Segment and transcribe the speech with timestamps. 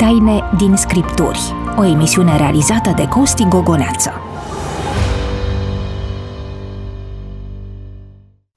[0.00, 1.38] Taine din Scripturi,
[1.76, 4.12] o emisiune realizată de Costi Gogoneață.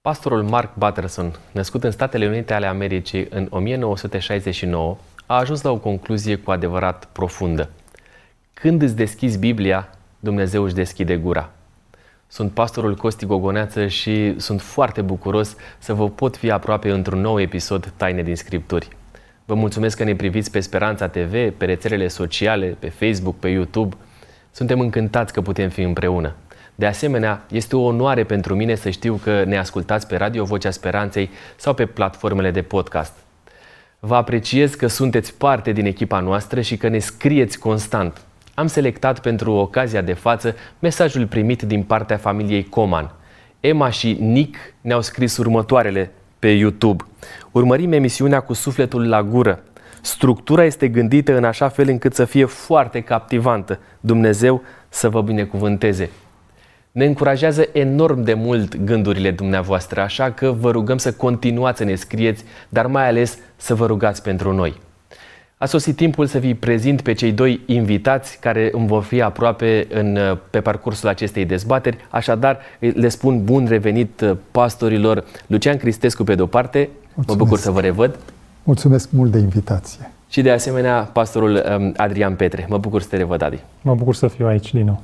[0.02, 5.78] Pastorul Mark Batterson, născut în Statele Unite ale Americii în 1969, a ajuns la o
[5.78, 7.70] concluzie cu adevărat profundă.
[8.54, 9.90] Când îți deschizi Biblia,
[10.20, 11.50] Dumnezeu își deschide gura.
[12.28, 17.40] Sunt pastorul Costi Gogoneață și sunt foarte bucuros să vă pot fi aproape într-un nou
[17.40, 19.02] episod Taine din Scripturi.
[19.46, 23.96] Vă mulțumesc că ne priviți pe Speranța TV, pe rețelele sociale, pe Facebook, pe YouTube.
[24.52, 26.36] Suntem încântați că putem fi împreună.
[26.76, 30.72] De asemenea, este o onoare pentru mine să știu că ne ascultați pe Radio Vocea
[30.72, 33.14] Speranței sau pe platformele de podcast.
[34.00, 38.22] Vă apreciez că sunteți parte din echipa noastră și că ne scrieți constant.
[38.54, 43.12] Am selectat pentru ocazia de față mesajul primit din partea familiei Coman.
[43.60, 47.04] Emma și Nick ne-au scris următoarele pe YouTube.
[47.54, 49.64] Urmărim emisiunea cu sufletul la gură.
[50.02, 53.80] Structura este gândită în așa fel încât să fie foarte captivantă.
[54.00, 56.10] Dumnezeu să vă binecuvânteze.
[56.92, 61.96] Ne încurajează enorm de mult gândurile dumneavoastră, așa că vă rugăm să continuați să ne
[61.96, 64.82] scrieți, dar mai ales să vă rugați pentru noi.
[65.58, 69.88] A sosit timpul să vi prezint pe cei doi invitați care îmi vor fi aproape
[69.90, 71.98] în, pe parcursul acestei dezbateri.
[72.10, 76.90] Așadar, le spun bun revenit uh, pastorilor Lucian Cristescu pe de-o parte.
[77.14, 77.28] Mulțumesc.
[77.28, 78.20] Mă bucur să vă revăd.
[78.64, 82.66] Mulțumesc mult de invitație și de asemenea pastorul um, Adrian Petre.
[82.70, 83.60] Mă bucur să te revăd, Adi.
[83.82, 85.02] Mă bucur să fiu aici din nou.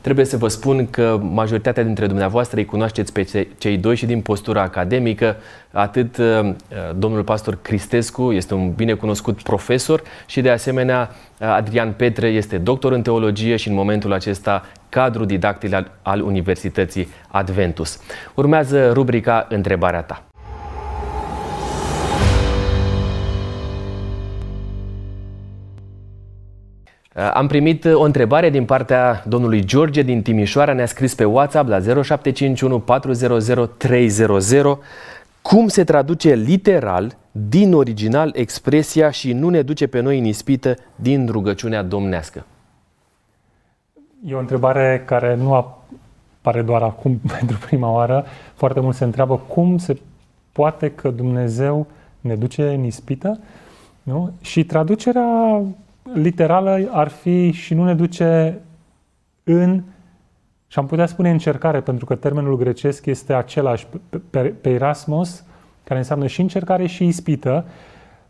[0.00, 4.20] Trebuie să vă spun că majoritatea dintre dumneavoastră îi cunoașteți pe cei doi și din
[4.20, 5.36] postura academică.
[5.72, 6.54] Atât uh,
[6.96, 12.92] domnul pastor Cristescu este un binecunoscut profesor și de asemenea uh, Adrian Petre este doctor
[12.92, 17.98] în teologie și în momentul acesta cadru didactic al, al Universității Adventus.
[18.34, 20.22] Urmează rubrica Întrebarea ta.
[27.32, 31.68] Am primit uh, o întrebare din partea domnului George din Timișoara, ne-a scris pe WhatsApp
[31.68, 34.78] la 0751 400 300
[35.42, 40.74] cum se traduce literal din original expresia și nu ne duce pe noi în ispită
[40.94, 42.46] din rugăciunea domnească?
[44.26, 48.24] E o întrebare care nu apare doar acum pentru prima oară.
[48.54, 50.00] Foarte mult se întreabă cum se
[50.52, 51.86] poate că Dumnezeu
[52.20, 53.40] ne duce în ispită.
[54.02, 54.32] Nu?
[54.40, 55.62] Și traducerea
[56.14, 58.60] literală ar fi și nu ne duce
[59.44, 59.82] în,
[60.66, 63.86] și am putea spune încercare, pentru că termenul grecesc este același,
[64.60, 65.44] peirasmos,
[65.84, 67.64] care înseamnă și încercare și ispită.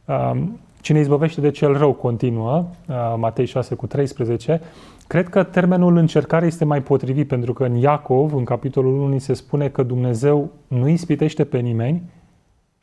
[0.04, 4.60] Um, cine izbăvește de cel rău continuă, uh, Matei 6 cu 13.
[5.06, 9.20] Cred că termenul încercare este mai potrivit, pentru că în Iacov, în capitolul 1, ni
[9.20, 12.02] se spune că Dumnezeu nu ispitește pe nimeni,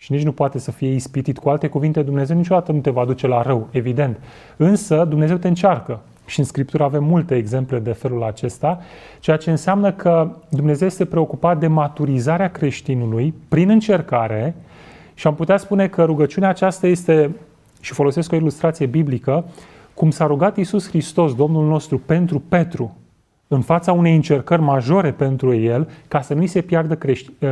[0.01, 1.37] și nici nu poate să fie ispitit.
[1.37, 4.19] Cu alte cuvinte, Dumnezeu niciodată nu te va duce la rău, evident.
[4.57, 5.99] Însă Dumnezeu te încearcă.
[6.25, 8.81] Și în Scriptură avem multe exemple de felul acesta,
[9.19, 14.55] ceea ce înseamnă că Dumnezeu este preocupat de maturizarea creștinului prin încercare
[15.13, 17.35] și am putea spune că rugăciunea aceasta este,
[17.79, 19.45] și folosesc o ilustrație biblică,
[19.93, 22.95] cum s-a rugat Iisus Hristos, Domnul nostru, pentru Petru,
[23.47, 26.97] în fața unei încercări majore pentru el, ca să nu-i se piardă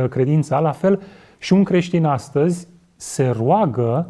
[0.08, 1.00] credința, la fel
[1.38, 4.06] și un creștin astăzi se roagă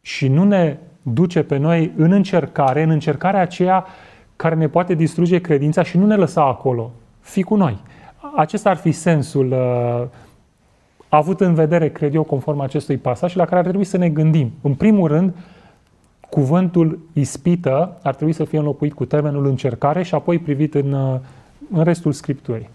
[0.00, 3.86] și nu ne duce pe noi în încercare, în încercarea aceea
[4.36, 6.90] care ne poate distruge credința și nu ne lăsa acolo.
[7.20, 7.78] Fi cu noi.
[8.36, 10.08] Acesta ar fi sensul uh,
[11.08, 14.08] avut în vedere, cred eu, conform acestui pasaj și la care ar trebui să ne
[14.08, 14.52] gândim.
[14.60, 15.34] În primul rând,
[16.30, 21.18] cuvântul ispită ar trebui să fie înlocuit cu termenul încercare și apoi privit în, uh,
[21.72, 22.68] în restul Scripturii.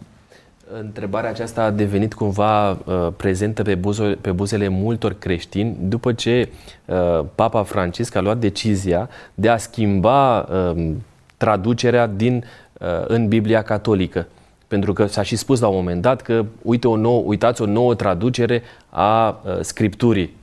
[0.73, 6.49] Întrebarea aceasta a devenit cumva uh, prezentă pe, buzo- pe buzele multor creștini după ce
[6.85, 10.91] uh, Papa Francisc a luat decizia de a schimba uh,
[11.37, 12.43] traducerea din,
[12.79, 14.27] uh, în Biblia catolică.
[14.67, 17.65] Pentru că s-a și spus la un moment dat că uite o nouă, uitați o
[17.65, 20.35] nouă traducere a uh, Scripturii.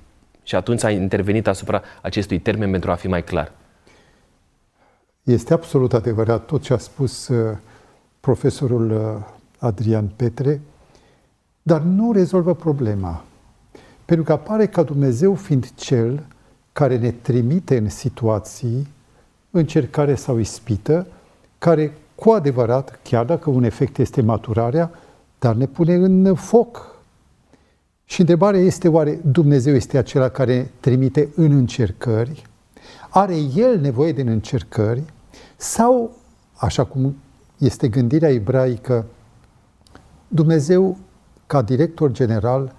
[0.43, 3.53] Și atunci a intervenit asupra acestui termen pentru a fi mai clar.
[5.23, 7.57] Este absolut adevărat tot ce a spus uh,
[8.21, 9.34] profesorul uh,
[9.65, 10.61] Adrian Petre,
[11.63, 13.25] dar nu rezolvă problema.
[14.05, 16.27] Pentru că apare ca Dumnezeu fiind Cel
[16.73, 18.87] care ne trimite în situații,
[19.51, 21.07] încercare sau ispită,
[21.59, 24.91] care cu adevărat, chiar dacă un efect este maturarea,
[25.39, 26.99] dar ne pune în foc.
[28.05, 32.43] Și întrebarea este, oare Dumnezeu este acela care trimite în încercări?
[33.11, 35.03] Are El nevoie de încercări?
[35.57, 36.17] Sau,
[36.55, 37.17] așa cum
[37.59, 39.07] este gândirea ebraică,
[40.35, 40.97] Dumnezeu,
[41.47, 42.75] ca director general,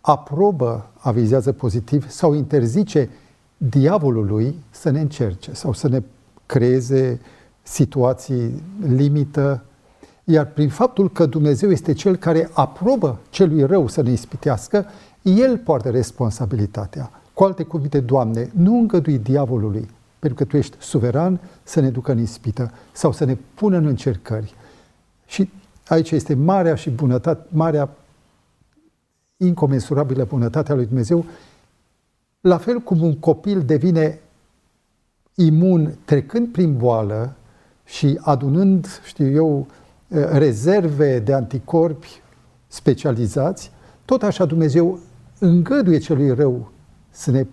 [0.00, 3.10] aprobă, avizează pozitiv sau interzice
[3.56, 6.02] diavolului să ne încerce sau să ne
[6.46, 7.20] creeze
[7.62, 9.64] situații limită,
[10.24, 14.86] iar prin faptul că Dumnezeu este Cel care aprobă celui rău să ne ispitească,
[15.22, 17.10] El poartă responsabilitatea.
[17.32, 19.88] Cu alte cuvinte, Doamne, nu îngădui diavolului,
[20.18, 23.86] pentru că Tu ești suveran, să ne ducă în ispită sau să ne pună în
[23.86, 24.54] încercări.
[25.26, 25.50] Și
[25.86, 27.90] aici este marea și bunătate, marea
[29.36, 31.24] incomensurabilă bunătatea lui Dumnezeu,
[32.40, 34.20] la fel cum un copil devine
[35.34, 37.36] imun trecând prin boală
[37.84, 39.66] și adunând, știu eu,
[40.32, 42.20] rezerve de anticorpi
[42.66, 43.70] specializați,
[44.04, 44.98] tot așa Dumnezeu
[45.38, 46.70] îngăduie celui rău
[47.10, 47.46] să ne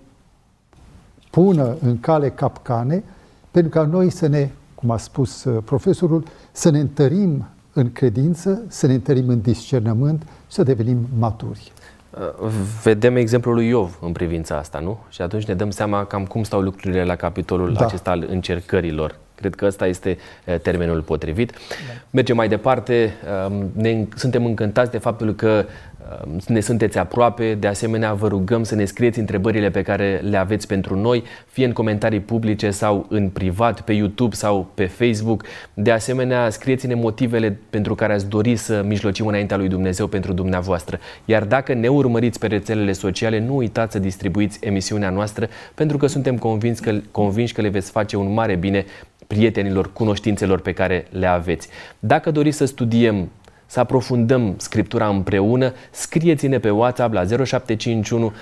[1.29, 3.03] pună în cale capcane,
[3.51, 8.61] pentru ca noi să ne, cum a spus uh, profesorul, să ne întărim în credință,
[8.67, 11.71] să ne întărim în discernământ și să devenim maturi.
[12.09, 12.51] Uh,
[12.83, 14.99] vedem exemplul lui Iov în privința asta, nu?
[15.09, 17.85] Și atunci ne dăm seama cam cum stau lucrurile la capitolul da.
[17.85, 19.15] acesta al încercărilor.
[19.35, 21.51] Cred că ăsta este uh, termenul potrivit.
[21.51, 21.57] Da.
[22.09, 23.13] Mergem mai departe.
[23.47, 25.65] Um, ne, suntem încântați de faptul că
[26.47, 30.67] ne sunteți aproape, de asemenea vă rugăm să ne scrieți întrebările pe care le aveți
[30.67, 35.43] pentru noi, fie în comentarii publice sau în privat, pe YouTube sau pe Facebook.
[35.73, 40.99] De asemenea, scrieți-ne motivele pentru care ați dori să mijlocim înaintea lui Dumnezeu pentru dumneavoastră.
[41.25, 46.07] Iar dacă ne urmăriți pe rețelele sociale, nu uitați să distribuiți emisiunea noastră, pentru că
[46.07, 48.85] suntem convinși că, convinși că le veți face un mare bine
[49.27, 51.67] prietenilor, cunoștințelor pe care le aveți.
[51.99, 53.29] Dacă doriți să studiem
[53.73, 58.33] să aprofundăm Scriptura împreună, scrieți-ne pe WhatsApp la 0751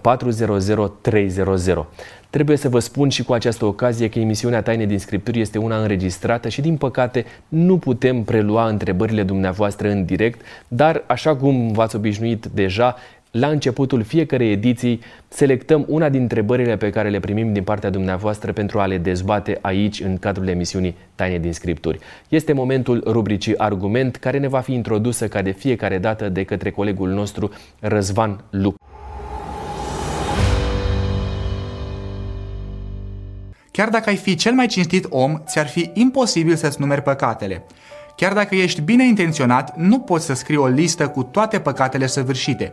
[0.00, 1.86] 400 300.
[2.30, 5.80] Trebuie să vă spun și cu această ocazie că emisiunea Taine din Scripturi este una
[5.80, 11.96] înregistrată și din păcate nu putem prelua întrebările dumneavoastră în direct, dar așa cum v-ați
[11.96, 12.96] obișnuit deja,
[13.32, 18.52] la începutul fiecarei ediții selectăm una din întrebările pe care le primim din partea dumneavoastră
[18.52, 21.98] pentru a le dezbate aici în cadrul emisiunii Taine din Scripturi.
[22.28, 26.70] Este momentul rubricii Argument care ne va fi introdusă ca de fiecare dată de către
[26.70, 27.50] colegul nostru
[27.80, 28.74] Răzvan Luc.
[33.70, 37.64] Chiar dacă ai fi cel mai cinstit om, ți-ar fi imposibil să-ți numeri păcatele.
[38.16, 42.72] Chiar dacă ești bine intenționat, nu poți să scrii o listă cu toate păcatele săvârșite.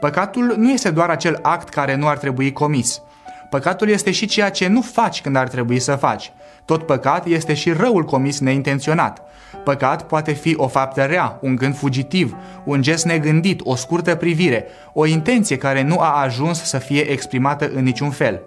[0.00, 3.02] Păcatul nu este doar acel act care nu ar trebui comis.
[3.50, 6.32] Păcatul este și ceea ce nu faci când ar trebui să faci.
[6.64, 9.22] Tot păcat este și răul comis neintenționat.
[9.64, 14.66] Păcat poate fi o faptă rea, un gând fugitiv, un gest negândit, o scurtă privire,
[14.92, 18.40] o intenție care nu a ajuns să fie exprimată în niciun fel.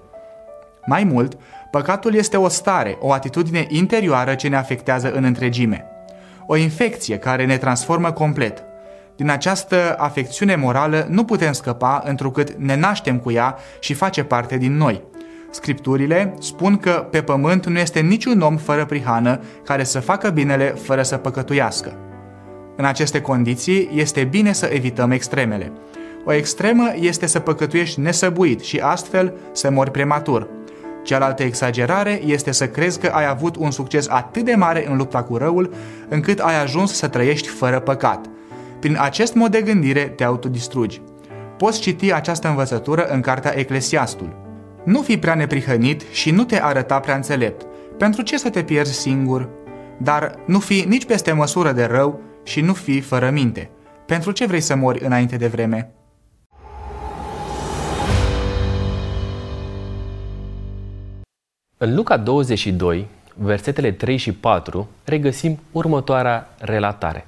[0.85, 1.37] Mai mult,
[1.71, 5.85] păcatul este o stare, o atitudine interioară ce ne afectează în întregime.
[6.45, 8.63] O infecție care ne transformă complet.
[9.17, 14.57] Din această afecțiune morală nu putem scăpa întrucât ne naștem cu ea și face parte
[14.57, 15.03] din noi.
[15.49, 20.65] Scripturile spun că pe pământ nu este niciun om fără prihană care să facă binele
[20.65, 21.93] fără să păcătuiască.
[22.75, 25.71] În aceste condiții este bine să evităm extremele.
[26.25, 30.47] O extremă este să păcătuiești nesăbuit și astfel să mori prematur.
[31.03, 35.23] Cealaltă exagerare este să crezi că ai avut un succes atât de mare în lupta
[35.23, 35.73] cu răul,
[36.09, 38.25] încât ai ajuns să trăiești fără păcat–
[38.79, 41.01] prin acest mod de gândire te autodistrugi.
[41.57, 44.35] Poți citi această învățătură în cartea Eclesiastul.
[44.85, 47.65] Nu fi prea neprihănit și nu te arăta prea înțelept.
[47.97, 49.49] Pentru ce să te pierzi singur?
[49.97, 53.69] Dar nu fi nici peste măsură de rău și nu fi fără minte.
[54.05, 55.91] Pentru ce vrei să mori înainte de vreme?
[61.77, 67.27] În Luca 22, versetele 3 și 4, regăsim următoarea relatare.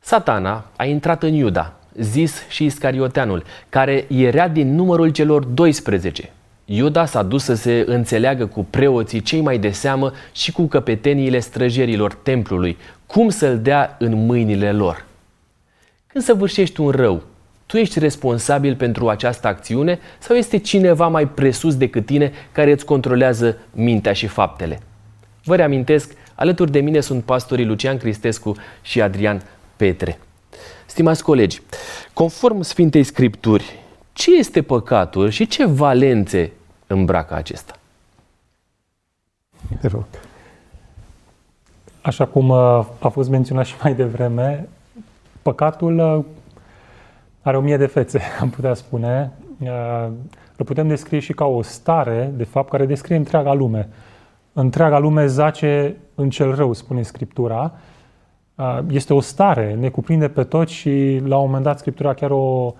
[0.00, 6.30] Satana a intrat în Iuda, zis și Iscarioteanul, care era din numărul celor 12.
[6.64, 11.38] Iuda s-a dus să se înțeleagă cu preoții cei mai de seamă și cu căpeteniile
[11.38, 12.76] străjerilor templului,
[13.06, 15.06] cum să-l dea în mâinile lor.
[16.06, 17.22] Când săvârșești un rău,
[17.66, 22.84] tu ești responsabil pentru această acțiune sau este cineva mai presus decât tine care îți
[22.84, 24.80] controlează mintea și faptele?
[25.44, 29.42] Vă reamintesc, alături de mine sunt pastorii Lucian Cristescu și Adrian
[29.80, 30.18] Petre.
[30.86, 31.62] Stimați colegi,
[32.12, 33.78] conform Sfintei Scripturi,
[34.12, 36.52] ce este păcatul și ce valențe
[36.86, 37.74] îmbracă acesta?
[39.80, 40.04] Te rog.
[42.02, 44.68] Așa cum uh, a fost menționat și mai devreme,
[45.42, 46.24] păcatul uh,
[47.42, 49.32] are o mie de fețe, am putea spune.
[49.58, 50.08] Uh,
[50.56, 53.88] îl putem descrie și ca o stare, de fapt, care descrie întreaga lume.
[54.52, 57.72] Întreaga lume zace în cel rău, spune Scriptura,
[58.90, 62.74] este o stare, ne cuprinde pe toți și la un moment dat Scriptura chiar o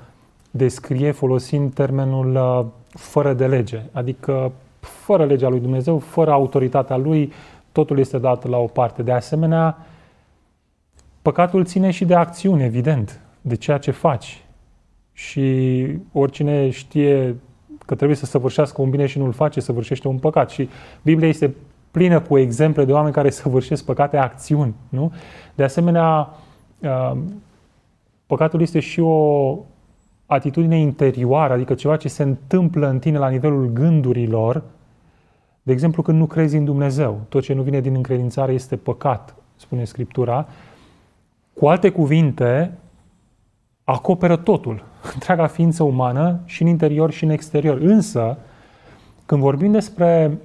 [0.51, 7.33] descrie folosind termenul fără de lege, adică fără legea lui Dumnezeu, fără autoritatea lui,
[7.73, 9.03] totul este dat la o parte.
[9.03, 9.87] De asemenea,
[11.23, 14.45] păcatul ține și de acțiune, evident, de ceea ce faci.
[15.13, 17.37] Și oricine știe
[17.87, 20.51] că trebuie să săvârșească un bine și nu-l face, săvârșește un păcat.
[20.51, 20.69] Și
[21.03, 21.55] Biblia este
[21.91, 24.75] plină cu exemple de oameni care săvârșesc păcate acțiuni.
[24.89, 25.13] Nu?
[25.55, 26.29] De asemenea,
[26.79, 27.13] uh,
[28.27, 29.59] păcatul este și o
[30.27, 34.63] atitudine interioară, adică ceva ce se întâmplă în tine la nivelul gândurilor.
[35.63, 39.35] De exemplu, când nu crezi în Dumnezeu, tot ce nu vine din încredințare este păcat,
[39.57, 40.47] spune Scriptura.
[41.55, 42.73] Cu alte cuvinte,
[43.85, 47.79] acoperă totul, întreaga ființă umană și în interior și în exterior.
[47.81, 48.39] Însă,
[49.27, 50.39] când vorbim despre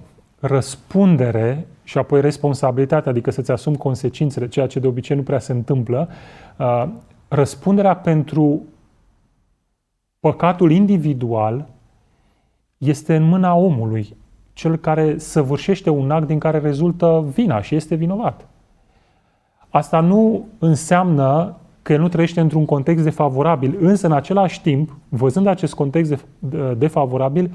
[0.46, 5.52] răspundere și apoi responsabilitate, adică să-ți asumi consecințele, ceea ce de obicei nu prea se
[5.52, 6.10] întâmplă,
[6.58, 6.88] uh,
[7.28, 8.62] răspunderea pentru
[10.20, 11.68] păcatul individual
[12.78, 14.18] este în mâna omului,
[14.54, 18.48] cel care săvârșește un act din care rezultă vina și este vinovat.
[19.70, 25.48] Asta nu înseamnă că el nu trăiește într-un context defavorabil, însă în același timp, văzând
[25.48, 26.26] acest context
[26.78, 27.52] defavorabil,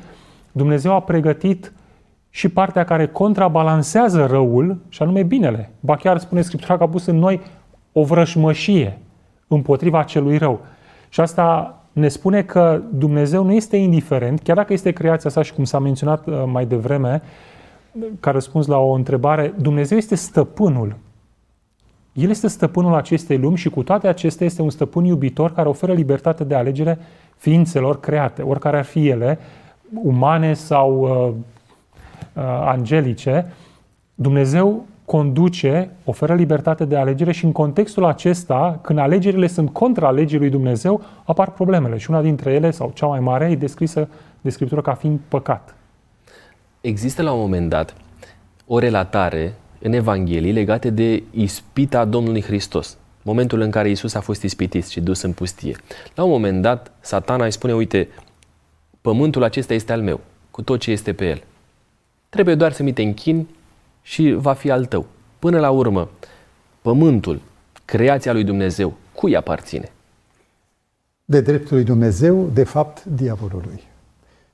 [0.53, 1.73] Dumnezeu a pregătit
[2.31, 5.71] și partea care contrabalansează răul, și anume binele.
[5.81, 7.41] Ba chiar spune Scriptura că a pus în noi
[7.93, 8.99] o vrășmășie
[9.47, 10.61] împotriva celui rău.
[11.09, 15.53] Și asta ne spune că Dumnezeu nu este indiferent, chiar dacă este creația sa și
[15.53, 17.23] cum s-a menționat uh, mai devreme,
[18.21, 20.97] ca răspuns la o întrebare, Dumnezeu este stăpânul.
[22.13, 25.93] El este stăpânul acestei lumi și cu toate acestea este un stăpân iubitor care oferă
[25.93, 26.99] libertate de alegere
[27.37, 29.39] ființelor create, oricare ar fi ele,
[30.03, 31.35] umane sau uh, uh,
[32.65, 33.53] angelice,
[34.15, 40.39] Dumnezeu conduce, oferă libertate de alegere și în contextul acesta, când alegerile sunt contra legii
[40.39, 41.97] lui Dumnezeu, apar problemele.
[41.97, 44.09] Și una dintre ele, sau cea mai mare, e descrisă
[44.41, 45.75] de Scriptură ca fiind păcat.
[46.81, 47.95] Există la un moment dat
[48.67, 52.97] o relatare în Evanghelii legate de ispita Domnului Hristos.
[53.23, 55.77] Momentul în care Isus a fost ispitit și dus în pustie.
[56.15, 58.09] La un moment dat, satana îi spune, uite,
[59.01, 60.21] pământul acesta este al meu,
[60.51, 61.43] cu tot ce este pe el.
[62.31, 63.49] Trebuie doar să mi te închini
[64.03, 65.07] și va fi al tău.
[65.39, 66.09] Până la urmă,
[66.83, 67.41] pământul,
[67.85, 69.93] creația lui Dumnezeu, cui aparține?
[71.25, 73.83] De dreptul lui Dumnezeu, de fapt, diavolului.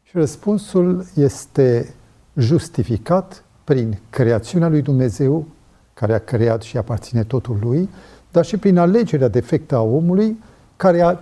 [0.03, 1.95] Și răspunsul este
[2.37, 5.47] justificat prin creațiunea lui Dumnezeu,
[5.95, 7.89] care a creat și aparține totul lui,
[8.31, 10.37] dar și prin alegerea defectă a omului,
[10.77, 11.19] care a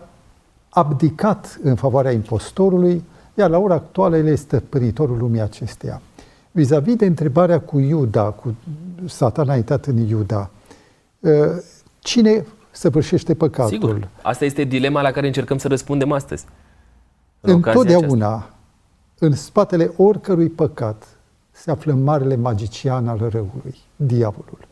[0.68, 6.00] abdicat în favoarea impostorului, iar la ora actuală el este stăpânitorul lumii acesteia.
[6.56, 8.54] Vis-a-vis de întrebarea cu Iuda, cu
[9.06, 10.50] satana a intrat în Iuda,
[11.24, 11.62] ă,
[11.98, 13.72] cine săvârșește păcatul?
[13.72, 16.44] Sigur, asta este dilema la care încercăm să răspundem astăzi.
[17.40, 18.50] În Întotdeauna,
[19.18, 21.16] în spatele oricărui păcat,
[21.50, 24.68] se află marele magician al răului, diavolul.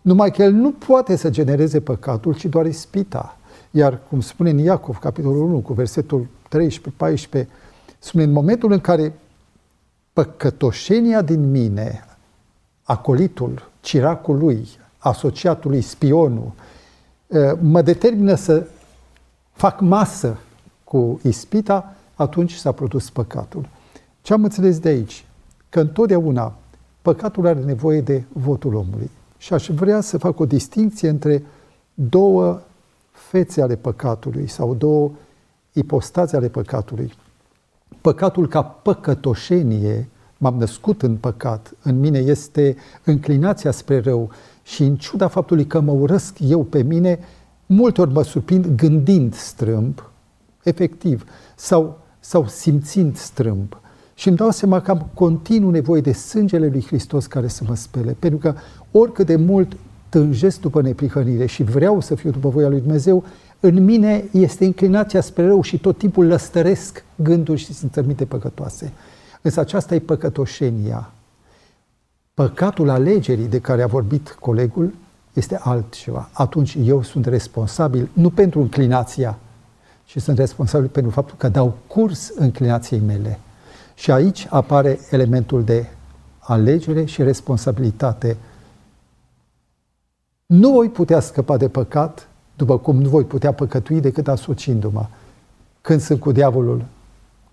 [0.00, 3.38] Numai că el nu poate să genereze păcatul, ci doar ispita.
[3.70, 6.26] Iar, cum spune în Iacov, capitolul 1, cu versetul
[7.38, 7.46] 13-14,
[7.98, 9.12] spune, în momentul în care
[10.14, 12.04] păcătoșenia din mine,
[12.82, 14.68] acolitul, ciracul lui,
[14.98, 16.52] asociatul lui, spionul,
[17.32, 18.66] ă, mă determină să
[19.52, 20.38] fac masă
[20.84, 23.68] cu ispita, atunci s-a produs păcatul.
[24.22, 25.24] Ce am înțeles de aici?
[25.68, 26.54] Că întotdeauna
[27.02, 29.10] păcatul are nevoie de votul omului.
[29.38, 31.42] Și aș vrea să fac o distinție între
[31.94, 32.60] două
[33.10, 35.10] fețe ale păcatului sau două
[35.72, 37.12] ipostaze ale păcatului
[38.04, 40.08] păcatul ca păcătoșenie,
[40.38, 44.30] m-am născut în păcat, în mine este înclinația spre rău
[44.62, 47.18] și în ciuda faptului că mă urăsc eu pe mine,
[47.66, 50.10] multe ori mă surprind gândind strâmb,
[50.62, 51.24] efectiv,
[51.56, 53.78] sau, sau simțind strâmb.
[54.14, 57.74] Și îmi dau seama că am continuu nevoie de sângele lui Hristos care să mă
[57.74, 58.16] spele.
[58.18, 58.54] Pentru că
[58.90, 59.76] oricât de mult
[60.08, 63.24] tânjesc după neprihănire și vreau să fiu după voia lui Dumnezeu,
[63.66, 68.92] în mine este inclinația spre rău și tot timpul lăstăresc gânduri și simțăminte păcătoase.
[69.42, 71.10] Însă aceasta e păcătoșenia.
[72.34, 74.94] Păcatul alegerii de care a vorbit colegul
[75.32, 76.28] este altceva.
[76.32, 79.38] Atunci eu sunt responsabil nu pentru înclinația,
[80.04, 83.38] ci sunt responsabil pentru faptul că dau curs înclinației mele.
[83.94, 85.86] Și aici apare elementul de
[86.38, 88.36] alegere și responsabilitate.
[90.46, 95.06] Nu voi putea scăpa de păcat după cum nu voi putea păcătui decât asociindu-mă.
[95.80, 96.84] Când sunt cu diavolul,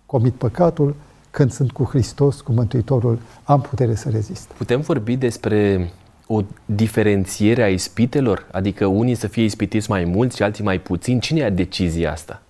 [0.05, 0.95] comit păcatul,
[1.31, 4.51] când sunt cu Hristos, cu Mântuitorul, am putere să rezist.
[4.57, 5.91] Putem vorbi despre
[6.27, 8.47] o diferențiere a ispitelor?
[8.51, 11.19] Adică unii să fie ispitiți mai mulți și alții mai puțini?
[11.19, 12.41] Cine ia decizia asta?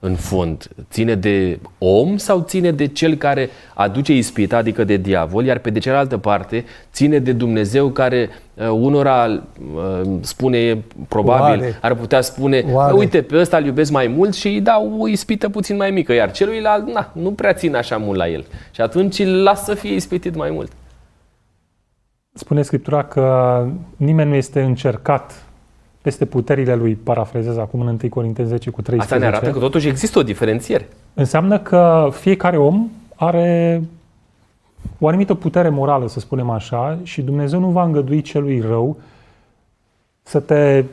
[0.00, 0.68] În fond?
[0.90, 5.70] Ține de om sau ține de cel care aduce ispita, adică de diavol, iar pe
[5.70, 9.42] de cealaltă parte ține de Dumnezeu care uh, unora
[9.74, 11.78] uh, spune, probabil, Oare?
[11.80, 12.92] ar putea spune, Oare?
[12.92, 16.12] uite, pe ăsta îl iubesc mai mult și îi dau o ispită puțin mai mică,
[16.12, 18.44] iar celuilalt, na, nu prea țin așa mult la el.
[18.70, 20.72] Și atunci îl las să fie ispitit mai mult.
[22.32, 25.47] Spune Scriptura că nimeni nu este încercat
[26.08, 29.14] peste puterile lui, parafrazez acum în 1 Corinteni 10 cu 13.
[29.14, 30.88] Asta ne arată că totuși există o diferențiere.
[31.14, 33.82] Înseamnă că fiecare om are
[34.98, 38.96] o anumită putere morală, să spunem așa, și Dumnezeu nu va îngădui celui rău
[40.22, 40.84] să te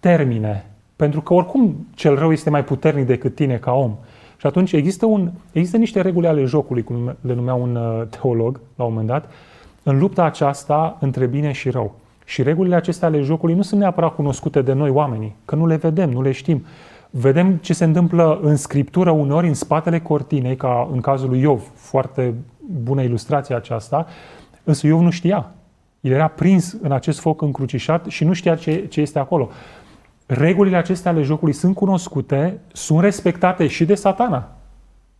[0.00, 0.66] termine.
[0.96, 3.94] Pentru că oricum cel rău este mai puternic decât tine ca om.
[4.36, 8.60] Și atunci există, un, există niște reguli ale jocului, cum le numea un uh, teolog
[8.76, 9.30] la un moment dat,
[9.82, 11.94] în lupta aceasta între bine și rău.
[12.24, 15.76] Și regulile acestea ale jocului nu sunt neapărat cunoscute de noi oamenii, că nu le
[15.76, 16.64] vedem, nu le știm.
[17.10, 21.62] Vedem ce se întâmplă în scriptură uneori în spatele cortinei, ca în cazul lui Iov,
[21.74, 22.34] foarte
[22.82, 24.06] bună ilustrație aceasta,
[24.64, 25.50] însă Iov nu știa.
[26.00, 29.48] El era prins în acest foc încrucișat și nu știa ce, ce este acolo.
[30.26, 34.48] Regulile acestea ale jocului sunt cunoscute, sunt respectate și de satana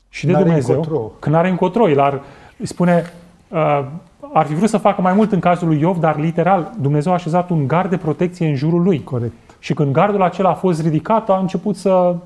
[0.09, 0.75] și de N-are Dumnezeu.
[0.75, 1.13] încotro.
[1.19, 2.23] Când are încotro, el ar,
[2.59, 3.13] îi spune,
[3.49, 3.87] uh,
[4.35, 7.15] ar fi vrut să facă mai mult în cazul lui Iov, dar literal Dumnezeu a
[7.15, 9.03] așezat un gard de protecție în jurul lui.
[9.03, 9.33] Corect.
[9.59, 12.17] Și când gardul acela a fost ridicat, a început să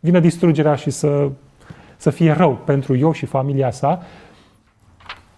[0.00, 1.28] vină distrugerea și să,
[1.96, 4.02] să fie rău pentru Iov și familia sa.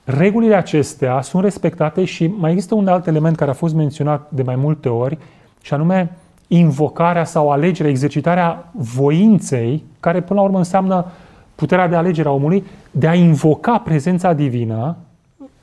[0.04, 4.42] Regulile acestea sunt respectate și mai există un alt element care a fost menționat de
[4.42, 5.18] mai multe ori,
[5.60, 11.06] și anume invocarea sau alegerea, exercitarea voinței, care până la urmă înseamnă
[11.54, 14.96] puterea de alegere a omului, de a invoca prezența divină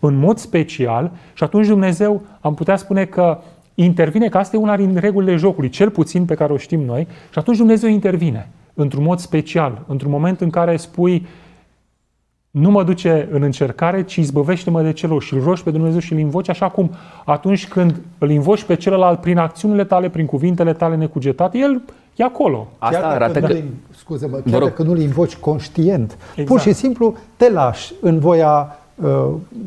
[0.05, 3.37] în mod special și atunci Dumnezeu am putea spune că
[3.75, 7.07] intervine, că asta e una din regulile jocului, cel puțin pe care o știm noi,
[7.31, 11.27] și atunci Dumnezeu intervine într-un mod special, într-un moment în care spui
[12.51, 16.13] nu mă duce în încercare, ci izbăvește-mă de celor și îl rogi pe Dumnezeu și
[16.13, 16.91] îl invoci așa cum
[17.25, 21.81] atunci când îl invoci pe celălalt prin acțiunile tale, prin cuvintele tale necugetate, el
[22.15, 22.67] e acolo.
[22.77, 23.59] Asta Chiar arată dacă că...
[23.59, 24.69] nu-l, scuză-mă, Vă chiar rog.
[24.69, 26.47] dacă nu-l invoci conștient, Exact.
[26.47, 28.84] pur și simplu te lași în voia, uh,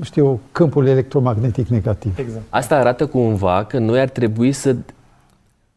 [0.01, 2.19] știu, câmpului electromagnetic negativ.
[2.19, 2.43] Exact.
[2.49, 4.77] Asta arată cumva că noi ar trebui să,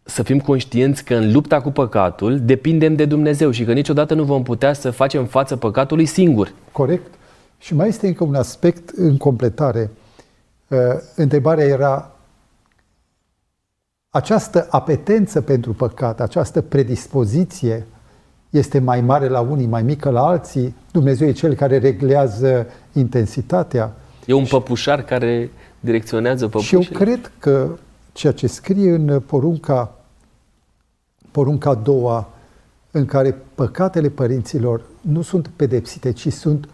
[0.04, 4.24] să fim conștienți că în lupta cu păcatul depindem de Dumnezeu și că niciodată nu
[4.24, 6.54] vom putea să facem față păcatului singuri.
[6.72, 7.14] Corect?
[7.58, 9.92] Și mai este încă un aspect în completare.
[10.68, 10.78] Uh,
[11.16, 12.12] Întrebarea era
[14.10, 17.86] această apetență pentru păcat, această predispoziție
[18.52, 20.76] este mai mare la unii, mai mică la alții.
[20.92, 23.94] Dumnezeu e cel care reglează intensitatea.
[24.26, 26.98] E un păpușar care direcționează Și eu păpușile.
[26.98, 27.70] cred că
[28.14, 29.96] ceea ce scrie în porunca,
[31.32, 32.30] porunca a doua,
[32.92, 36.70] în care păcatele părinților nu sunt pedepsite, ci sunt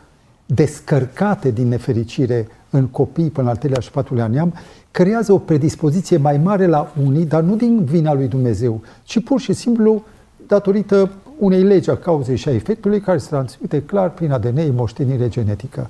[0.45, 4.53] descărcate din nefericire în copii până al treilea și patrulea neam,
[4.91, 9.39] creează o predispoziție mai mare la unii, dar nu din vina lui Dumnezeu, ci pur
[9.39, 10.03] și simplu
[10.47, 15.29] datorită unei legi a cauzei și a efectului care se transmite clar prin ADN, moștenire
[15.29, 15.89] genetică.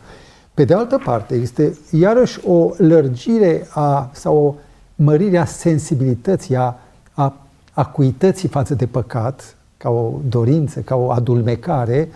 [0.54, 4.56] Pe de altă parte, este iarăși o lărgire a, sau o
[4.96, 6.80] mărire a sensibilității, a,
[7.14, 7.34] a
[7.74, 12.10] acuității față de păcat, ca o dorință, ca o adulmecare,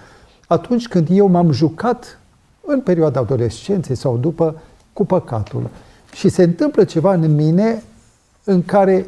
[0.47, 2.19] atunci când eu m-am jucat
[2.65, 4.61] în perioada adolescenței sau după
[4.93, 5.69] cu păcatul.
[6.13, 7.83] Și se întâmplă ceva în mine
[8.43, 9.05] în care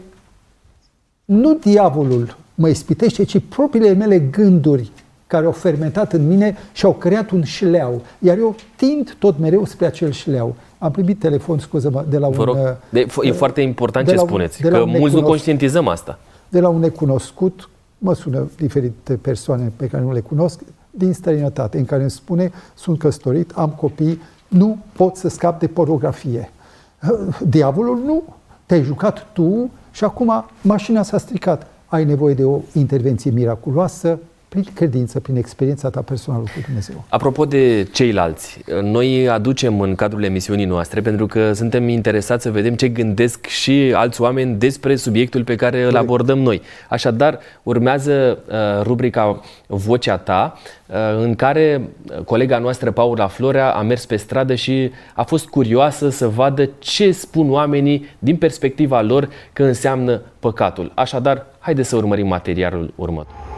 [1.26, 4.92] nu diavolul mă ispitește, ci propriile mele gânduri
[5.28, 8.02] care au fermentat în mine și au creat un șleau.
[8.20, 10.56] Iar eu tind tot mereu spre acel șleau.
[10.78, 14.12] Am primit telefon, scuză-mă, de la Vă un, rog, uh, de, e foarte important de
[14.12, 15.30] ce la un- spuneți, de la că un mulți nu necunoscut.
[15.30, 16.20] conștientizăm asta.
[16.50, 21.78] de la un necunoscut, mă sună diferite persoane pe care nu le cunosc, din străinătate,
[21.78, 26.52] în care îmi spune, sunt căsătorit, am copii, nu pot să scap de pornografie.
[27.48, 28.24] Diavolul nu.
[28.66, 31.68] Te-ai jucat tu și acum mașina s-a stricat.
[31.94, 37.04] Ai nevoie de o intervenție miraculoasă prin credință, prin experiența ta personală cu Dumnezeu.
[37.10, 42.76] Apropo de ceilalți, noi aducem în cadrul emisiunii noastre pentru că suntem interesați să vedem
[42.76, 46.62] ce gândesc și alți oameni despre subiectul pe care îl abordăm noi.
[46.90, 51.90] Așadar, urmează uh, rubrica Vocea ta, uh, în care
[52.26, 57.12] colega noastră, Paula Florea, a mers pe stradă și a fost curioasă să vadă ce
[57.12, 60.92] spun oamenii din perspectiva lor că înseamnă păcatul.
[60.96, 63.54] Așadar, haideți să urmărim materialul următor.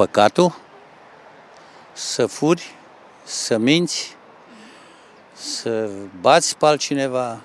[0.00, 0.54] păcatul,
[1.92, 2.74] să furi,
[3.24, 4.16] să minți,
[5.32, 5.90] să
[6.20, 7.40] bați pe altcineva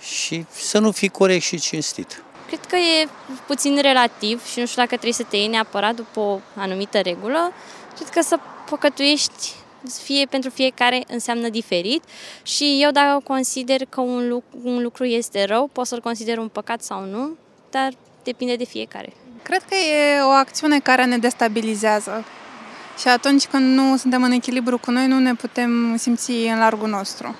[0.00, 2.22] și să nu fii corect și cinstit.
[2.46, 3.08] Cred că e
[3.46, 7.52] puțin relativ și nu știu dacă trebuie să te iei neapărat după o anumită regulă.
[7.94, 8.38] Cred că să
[8.70, 9.54] păcătuiești
[10.02, 12.02] fie pentru fiecare înseamnă diferit
[12.42, 16.48] și eu dacă consider că un lucru, un lucru este rău, pot să-l consider un
[16.48, 17.36] păcat sau nu,
[17.70, 19.12] dar depinde de fiecare.
[19.42, 22.24] Cred că e o acțiune care ne destabilizează
[22.98, 26.88] și atunci când nu suntem în echilibru cu noi, nu ne putem simți în largul
[26.88, 27.36] nostru.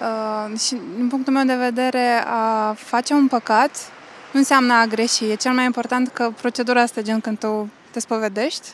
[0.00, 3.92] Uh, și din punctul meu de vedere, a face un păcat
[4.30, 5.24] nu înseamnă a greși.
[5.24, 8.68] E cel mai important că procedura asta, gen când tu te spovedești,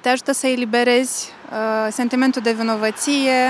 [0.00, 3.46] te ajută să eliberezi uh, sentimentul de vinovăție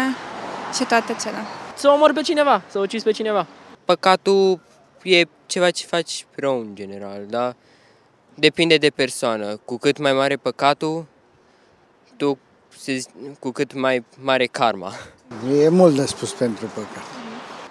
[0.75, 1.39] și toate cele.
[1.75, 3.47] Să omori pe cineva, să ucizi pe cineva.
[3.85, 4.61] Păcatul
[5.03, 7.55] e ceva ce faci rău în general, da?
[8.35, 9.57] Depinde de persoană.
[9.65, 11.07] Cu cât mai mare păcatul,
[12.17, 12.39] tu
[13.39, 14.93] cu cât mai mare karma.
[15.61, 17.05] E mult de spus pentru păcat.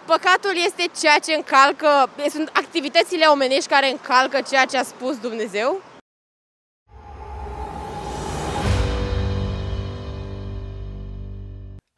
[0.06, 5.82] Păcatul este ceea ce încalcă, sunt activitățile omenești care încalcă ceea ce a spus Dumnezeu?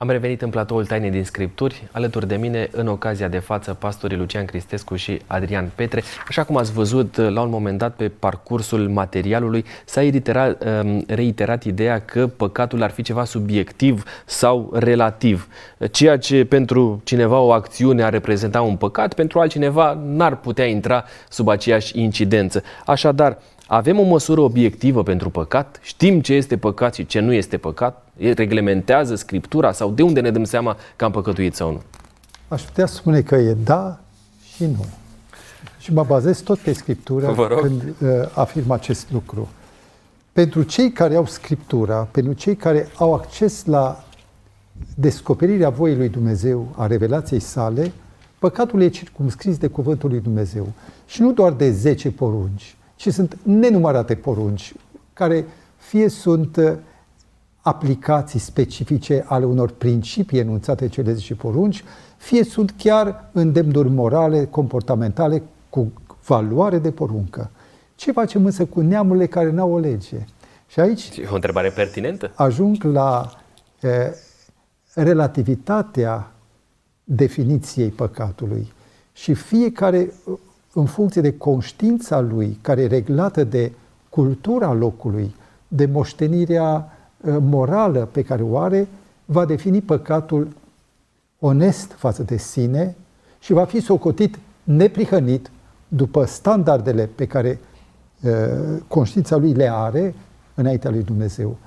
[0.01, 4.17] Am revenit în platoul Tainei din Scripturi, alături de mine, în ocazia de față, pastorii
[4.17, 6.03] Lucian Cristescu și Adrian Petre.
[6.27, 11.63] Așa cum ați văzut, la un moment dat, pe parcursul materialului, s-a reiterat, um, reiterat
[11.63, 15.47] ideea că păcatul ar fi ceva subiectiv sau relativ.
[15.91, 21.03] Ceea ce pentru cineva o acțiune ar reprezenta un păcat, pentru altcineva n-ar putea intra
[21.29, 22.63] sub aceeași incidență.
[22.85, 25.79] Așadar, avem o măsură obiectivă pentru păcat?
[25.81, 28.08] Știm ce este păcat și ce nu este păcat?
[28.19, 31.81] Reglementează Scriptura sau de unde ne dăm seama că am păcătuit sau nu?
[32.47, 33.99] Aș putea spune că e da
[34.55, 34.85] și nu.
[35.79, 39.47] Și mă bazez tot pe Scriptură când uh, afirm acest lucru.
[40.31, 44.03] Pentru cei care au Scriptura, pentru cei care au acces la
[44.95, 47.91] descoperirea voii lui Dumnezeu, a revelației sale,
[48.39, 50.67] păcatul e circumscris de cuvântul lui Dumnezeu.
[51.05, 54.73] Și nu doar de 10 porunci, ci sunt nenumărate porunci
[55.13, 55.45] care
[55.77, 56.71] fie sunt uh,
[57.61, 61.83] aplicații specifice ale unor principii enunțate cele 10 porunci,
[62.17, 65.91] fie sunt chiar îndemnuri morale, comportamentale cu
[66.25, 67.49] valoare de poruncă.
[67.95, 70.25] Ce facem însă cu neamurile care n-au o lege?
[70.67, 71.17] Și aici...
[71.17, 72.31] E o întrebare pertinentă.
[72.35, 73.31] Ajung la
[73.81, 74.15] e,
[74.93, 76.31] relativitatea
[77.03, 78.71] definiției păcatului.
[79.13, 80.13] Și fiecare,
[80.73, 83.71] în funcție de conștiința lui, care e reglată de
[84.09, 85.35] cultura locului,
[85.67, 86.98] de moștenirea Uh,
[87.39, 88.87] morală pe care o are,
[89.25, 90.47] va defini păcatul
[91.39, 92.95] onest față de sine
[93.39, 95.51] și va fi socotit neprihănit
[95.87, 97.59] după standardele pe care
[98.21, 98.31] uh,
[98.87, 100.15] conștiința lui le are
[100.55, 101.57] înaintea lui Dumnezeu.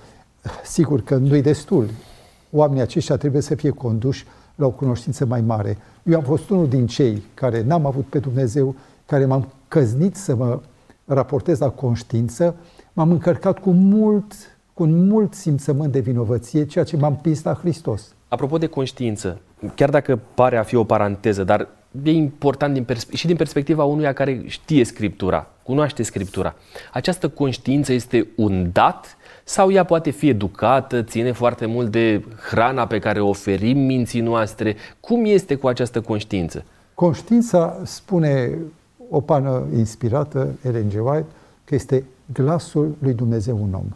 [0.65, 1.89] Sigur că nu-i destul.
[2.51, 5.79] Oamenii aceștia trebuie să fie conduși la o cunoștință mai mare.
[6.03, 8.75] Eu am fost unul din cei care n-am avut pe Dumnezeu,
[9.07, 10.61] care m-am căznit să mă
[11.05, 12.55] raportez la conștiință,
[12.93, 14.35] m-am încărcat cu mult
[14.75, 18.15] cu un mult simțământ de vinovăție, ceea ce m-a împins la Hristos.
[18.29, 19.41] Apropo de conștiință,
[19.75, 21.69] chiar dacă pare a fi o paranteză, dar
[22.03, 26.55] e important din perspe- și din perspectiva unuia care știe Scriptura, cunoaște Scriptura.
[26.93, 32.87] Această conștiință este un dat sau ea poate fi educată, ține foarte mult de hrana
[32.87, 34.77] pe care o oferim minții noastre?
[35.01, 36.65] Cum este cu această conștiință?
[36.95, 38.59] Conștiința, spune
[39.11, 40.93] o pană inspirată, Ellen G.
[41.07, 41.27] White,
[41.65, 43.87] că este glasul lui Dumnezeu un om.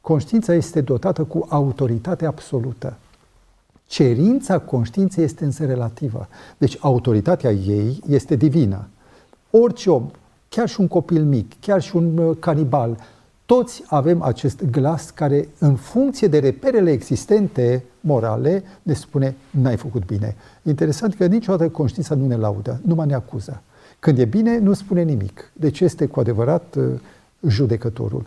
[0.00, 2.96] Conștiința este dotată cu autoritate absolută.
[3.86, 6.28] Cerința conștiinței este însă relativă.
[6.58, 8.88] Deci autoritatea ei este divină.
[9.50, 10.10] Orice om,
[10.48, 12.96] chiar și un copil mic, chiar și un uh, canibal,
[13.46, 20.06] toți avem acest glas care, în funcție de reperele existente morale, ne spune, n-ai făcut
[20.06, 20.36] bine.
[20.62, 23.62] Interesant că niciodată conștiința nu ne laudă, numai ne acuză.
[23.98, 25.52] Când e bine, nu spune nimic.
[25.52, 26.84] Deci este cu adevărat uh,
[27.46, 28.26] judecătorul.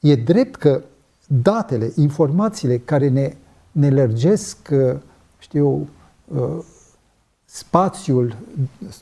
[0.00, 0.82] E drept că
[1.26, 3.32] datele, informațiile care ne,
[3.72, 4.96] ne lărgesc, uh,
[5.38, 5.88] știu,
[6.24, 6.58] uh,
[7.44, 8.36] spațiul,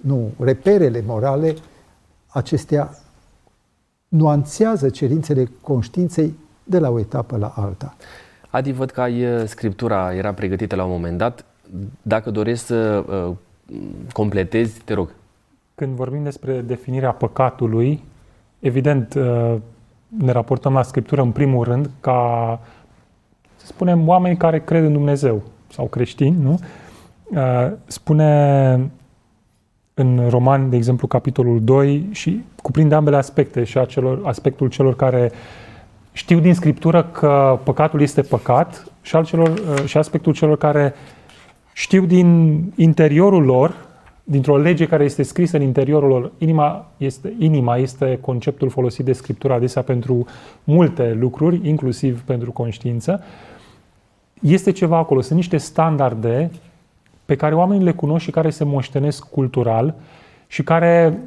[0.00, 1.54] nu, reperele morale,
[2.26, 2.98] acestea
[4.09, 7.96] nuanțează cerințele conștiinței de la o etapă la alta.
[8.50, 11.44] Adi, văd că ai uh, scriptura, era pregătită la un moment dat.
[12.02, 13.37] Dacă doresc să uh,
[14.12, 15.11] completezi, te rog.
[15.74, 18.02] Când vorbim despre definirea păcatului,
[18.59, 19.57] evident, uh,
[20.18, 22.61] ne raportăm la Scriptură în primul rând ca,
[23.57, 26.59] să spunem, oameni care cred în Dumnezeu sau creștini, nu?
[27.31, 28.90] Uh, spune
[29.94, 35.33] în Roman, de exemplu, capitolul 2 și cuprinde ambele aspecte și acelor, aspectul celor care
[36.12, 40.94] știu din Scriptură că păcatul este păcat și, al celor, uh, și aspectul celor care
[41.72, 43.84] știu din interiorul lor
[44.24, 46.32] dintr-o lege care este scrisă în interiorul lor.
[46.38, 50.26] Inima este, inima este conceptul folosit de Scriptură adesea pentru
[50.64, 53.22] multe lucruri, inclusiv pentru conștiință.
[54.40, 56.50] Este ceva acolo, sunt niște standarde
[57.24, 59.94] pe care oamenii le cunosc și care se moștenesc cultural
[60.46, 61.18] și care,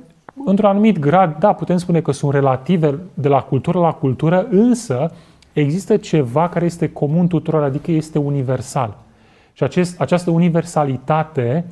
[0.45, 5.11] într-un anumit grad, da, putem spune că sunt relative de la cultură la cultură, însă
[5.53, 8.97] există ceva care este comun tuturor, adică este universal.
[9.53, 11.65] Și acest, această universalitate,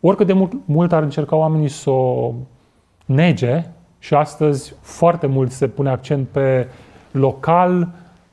[0.00, 2.32] oricât de mult, mult ar încerca oamenii să o
[3.04, 3.64] nege,
[4.00, 6.68] și astăzi foarte mult se pune accent pe
[7.10, 7.88] local,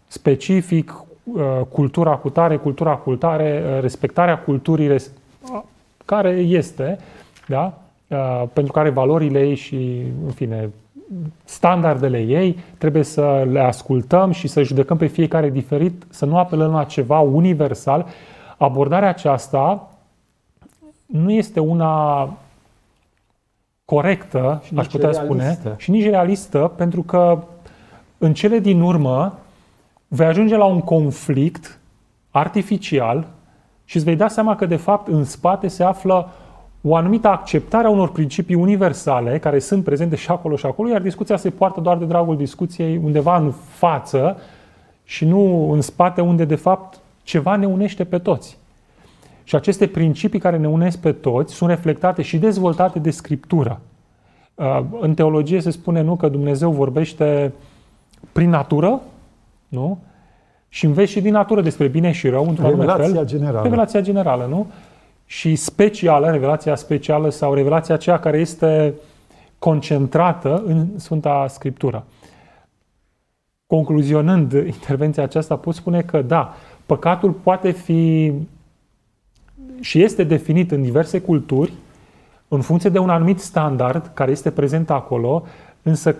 [0.08, 4.96] specific, uh, cultura cu tare, cultura cu tare, uh, respectarea culturii
[6.06, 6.98] care este,
[7.48, 7.74] da?
[8.08, 10.70] Uh, pentru care valorile ei și, în fine,
[11.44, 16.72] standardele ei, trebuie să le ascultăm și să judecăm pe fiecare diferit, să nu apelăm
[16.72, 18.06] la ceva universal.
[18.58, 19.92] Abordarea aceasta
[21.08, 22.34] nu este una
[23.86, 25.24] corectă, și aș putea realistă.
[25.24, 27.44] spune, și nici realistă, pentru că
[28.18, 29.40] în cele din urmă
[30.08, 31.80] vei ajunge la un conflict
[32.32, 33.28] artificial
[33.86, 36.30] și îți vei da seama că, de fapt, în spate se află
[36.82, 41.02] o anumită acceptare a unor principii universale care sunt prezente și acolo și acolo, iar
[41.02, 44.38] discuția se poartă doar de dragul discuției undeva în față
[45.04, 48.58] și nu în spate unde de fapt ceva ne unește pe toți.
[49.48, 53.80] Și aceste principii care ne unesc pe toți sunt reflectate și dezvoltate de Scriptură.
[54.56, 57.54] Uh, în teologie se spune nu că Dumnezeu vorbește
[58.32, 59.02] prin natură,
[59.68, 59.98] nu?
[60.70, 63.26] Și înveți și din natură despre bine și rău, într-un Revelația fel.
[63.26, 63.62] generală.
[63.64, 64.68] Revelația generală, nu?
[65.30, 68.94] și specială, revelația specială sau revelația aceea care este
[69.60, 72.06] concentrată în Sfânta Scriptură.
[73.68, 76.54] Concluzionând intervenția aceasta, pot spune că da,
[76.86, 78.34] păcatul poate fi
[79.80, 81.74] și este definit în diverse culturi
[82.48, 85.44] în funcție de un anumit standard care este prezent acolo,
[85.84, 86.16] însă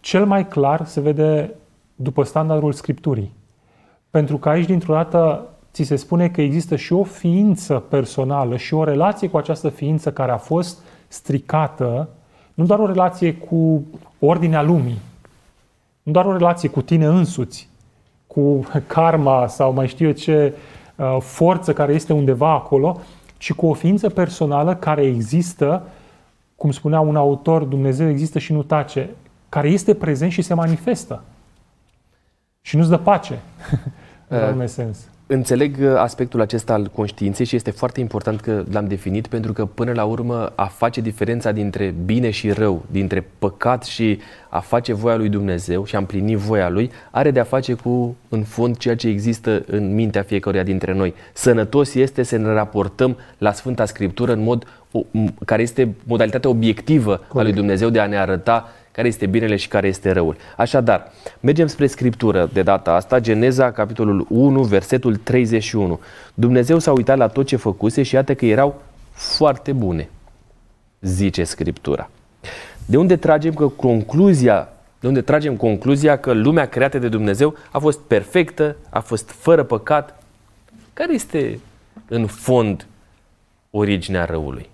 [0.00, 1.54] cel mai clar se vede
[1.96, 3.32] după standardul Scripturii.
[4.10, 8.74] Pentru că aici, dintr-o dată, ți se spune că există și o ființă personală și
[8.74, 10.78] o relație cu această ființă care a fost
[11.08, 12.08] stricată,
[12.54, 13.84] nu doar o relație cu
[14.18, 14.98] ordinea lumii,
[16.02, 17.68] nu doar o relație cu tine însuți,
[18.26, 20.60] cu karma sau mai știu eu ce uh,
[21.18, 23.00] forță care este undeva acolo,
[23.38, 25.82] ci cu o ființă personală care există,
[26.56, 29.10] cum spunea un autor, Dumnezeu există și nu tace,
[29.48, 31.22] care este prezent și se manifestă.
[32.60, 33.38] Și nu-ți dă pace,
[34.28, 35.08] în uh, sens.
[35.32, 39.66] Înțeleg uh, aspectul acesta al conștiinței și este foarte important că l-am definit pentru că
[39.66, 44.18] până la urmă a face diferența dintre bine și rău, dintre păcat și
[44.48, 48.16] a face voia lui Dumnezeu și a împlini voia lui, are de a face cu,
[48.28, 51.14] în fond, ceea ce există în mintea fiecăruia dintre noi.
[51.32, 54.66] Sănătos este să ne raportăm la Sfânta Scriptură în mod
[55.44, 57.36] care este modalitatea obiectivă Corect.
[57.36, 60.36] a lui Dumnezeu de a ne arăta care este binele și care este răul.
[60.56, 66.00] Așadar, mergem spre Scriptură de data asta, Geneza, capitolul 1, versetul 31.
[66.34, 70.08] Dumnezeu s-a uitat la tot ce făcuse și iată că erau foarte bune,
[71.00, 72.10] zice Scriptura.
[72.86, 74.68] De unde tragem că concluzia
[75.02, 79.62] de unde tragem concluzia că lumea creată de Dumnezeu a fost perfectă, a fost fără
[79.62, 80.22] păcat.
[80.92, 81.60] Care este
[82.08, 82.86] în fond
[83.70, 84.68] originea răului?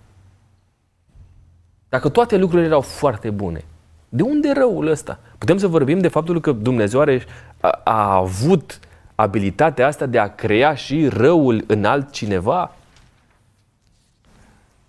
[1.89, 3.65] Dacă toate lucrurile erau foarte bune,
[4.09, 5.21] de unde răul ăsta?
[5.39, 7.23] Putem să vorbim de faptul că Dumnezeu are,
[7.61, 8.81] a, a avut
[9.15, 12.75] abilitatea asta de a crea și răul în altcineva?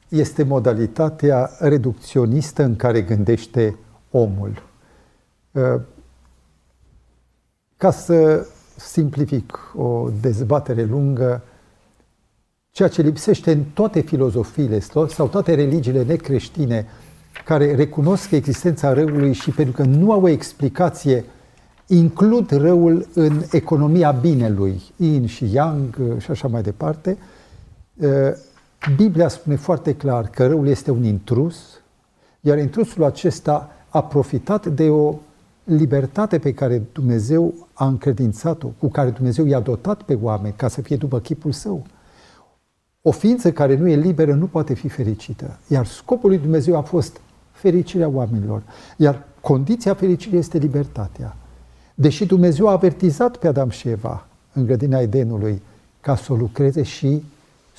[0.08, 3.78] Este modalitatea reducționistă în care gândește
[4.12, 4.64] omul.
[5.52, 5.82] Uh,
[7.78, 11.44] ca să simplific o dezbatere lungă,
[12.72, 16.88] ceea ce lipsește în toate filozofiile sau toate religiile necreștine
[17.46, 21.26] care recunosc existența răului și pentru că nu au o explicație,
[21.88, 27.18] includ răul în economia binelui, yin și yang uh, și așa mai departe.
[27.96, 28.08] Uh,
[28.96, 31.82] Biblia spune foarte clar că răul este un intrus,
[32.42, 35.16] iar intrusul acesta a profitat de o
[35.64, 40.82] libertate pe care Dumnezeu a încredințat-o, cu care Dumnezeu i-a dotat pe oameni ca să
[40.82, 41.86] fie după chipul său.
[43.02, 45.60] O ființă care nu e liberă nu poate fi fericită.
[45.68, 47.22] Iar scopul lui Dumnezeu a fost
[47.60, 48.62] fericirea oamenilor.
[48.98, 51.36] Iar condiția fericirii este libertatea.
[51.96, 55.62] Deși Dumnezeu a avertizat pe Adam și Eva în grădina Edenului
[56.02, 57.24] ca să o lucreze și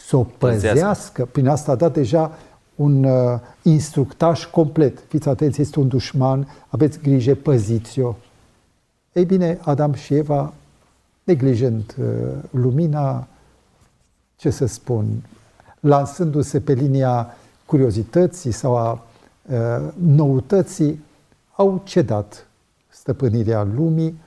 [0.07, 1.25] să o păzească.
[1.25, 2.39] Prin asta a dat deja
[2.75, 4.99] un uh, instructaj complet.
[5.09, 8.15] Fiți atenți, este un dușman, aveți grijă, păziți-o.
[9.13, 10.53] Ei bine, Adam și Eva,
[11.25, 12.07] neglijând uh,
[12.51, 13.27] lumina,
[14.37, 15.07] ce să spun,
[15.81, 19.05] lansându-se pe linia curiozității sau a
[19.97, 21.05] noutății
[21.57, 22.47] au cedat
[22.89, 24.21] stăpânirea lumii.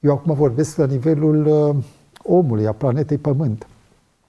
[0.00, 1.76] Eu acum vorbesc la nivelul
[2.22, 3.66] omului, a planetei Pământ.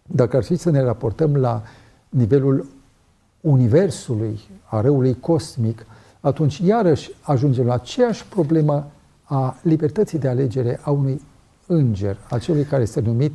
[0.03, 1.63] Dacă ar fi să ne raportăm la
[2.09, 2.65] nivelul
[3.41, 5.85] Universului, a răului cosmic,
[6.19, 8.87] atunci iarăși ajungem la aceeași problemă
[9.23, 11.21] a libertății de alegere a unui
[11.67, 13.33] înger, a celui care este numit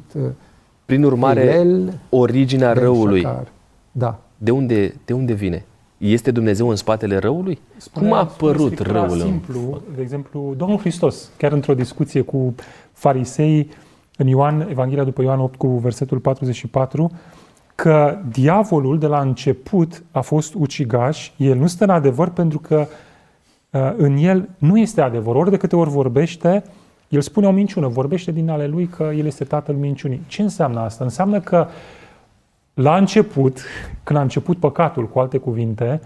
[0.85, 3.49] Prin urmare, Hilel originea ben răului, Shakar.
[3.93, 4.21] Da.
[4.37, 5.65] de unde, de unde vine?
[6.01, 7.59] Este Dumnezeu în spatele răului?
[7.77, 9.11] Spune- Cum a spune apărut Scriptura răul?
[9.21, 12.55] în- Simplu, de exemplu, Domnul Hristos, chiar într-o discuție cu
[12.93, 13.69] farisei,
[14.17, 17.11] în Ioan, Evanghelia după Ioan 8 cu versetul 44,
[17.75, 22.87] că diavolul de la început a fost ucigaș, el nu stă în adevăr pentru că
[23.71, 25.35] uh, în el nu este adevăr.
[25.35, 26.63] Ori de câte ori vorbește,
[27.09, 30.23] el spune o minciună, vorbește din ale lui că el este tatăl minciunii.
[30.27, 31.05] Ce înseamnă asta?
[31.05, 31.67] Înseamnă că
[32.83, 33.61] la început,
[34.03, 36.01] când a început păcatul, cu alte cuvinte,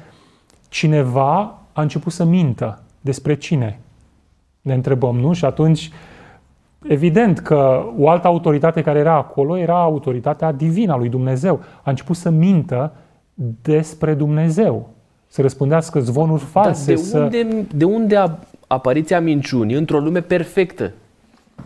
[0.69, 2.83] cineva a început să mintă.
[3.01, 3.81] Despre cine?
[4.61, 5.33] Ne întrebăm, nu?
[5.33, 5.91] Și atunci,
[6.89, 11.61] evident că o altă autoritate care era acolo era autoritatea divină a lui Dumnezeu.
[11.83, 12.93] A început să mintă
[13.63, 14.89] despre Dumnezeu.
[15.27, 16.95] Să răspândească zvonuri Dar false.
[16.95, 17.19] de, să...
[17.19, 20.93] unde, de unde a apariția minciunii într-o lume perfectă?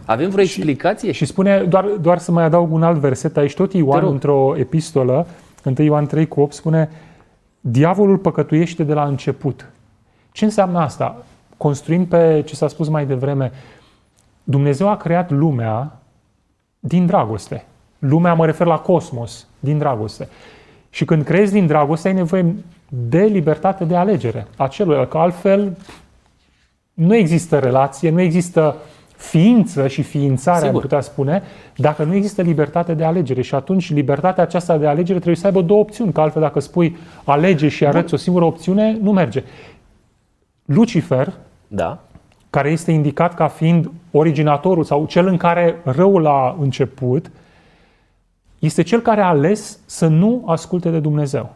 [0.04, 1.12] Avem vreo explicație?
[1.12, 4.10] Și spune, doar, doar să mai adaug un alt verset, aici tot Ioan, rog.
[4.10, 5.26] într-o epistolă,
[5.64, 6.90] 1 Ioan 3 cu 8, spune
[7.60, 9.70] Diavolul păcătuiește de la început.
[10.32, 11.24] Ce înseamnă asta?
[11.56, 13.52] Construind pe ce s-a spus mai devreme,
[14.44, 15.98] Dumnezeu a creat lumea
[16.80, 17.64] din dragoste.
[17.98, 20.28] Lumea mă refer la cosmos, din dragoste.
[20.90, 22.54] Și când creezi din dragoste, ai nevoie
[22.88, 25.76] de libertate de alegere a celuilalt, că altfel
[26.94, 28.76] nu există relație, nu există
[29.18, 30.74] ființă și ființare, Sigur.
[30.74, 31.42] am putea spune,
[31.76, 33.42] dacă nu există libertate de alegere.
[33.42, 36.96] Și atunci libertatea aceasta de alegere trebuie să aibă două opțiuni, că altfel dacă spui
[37.24, 39.44] alege și arăți o singură opțiune, nu merge.
[40.64, 41.32] Lucifer,
[41.68, 41.98] Da.
[42.50, 47.30] care este indicat ca fiind originatorul sau cel în care răul a început,
[48.58, 51.54] este cel care a ales să nu asculte de Dumnezeu.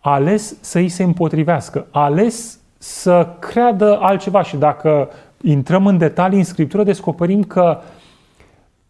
[0.00, 1.86] A ales să îi se împotrivească.
[1.90, 5.08] A ales să creadă altceva și dacă
[5.44, 7.80] intrăm în detalii în Scriptură, descoperim că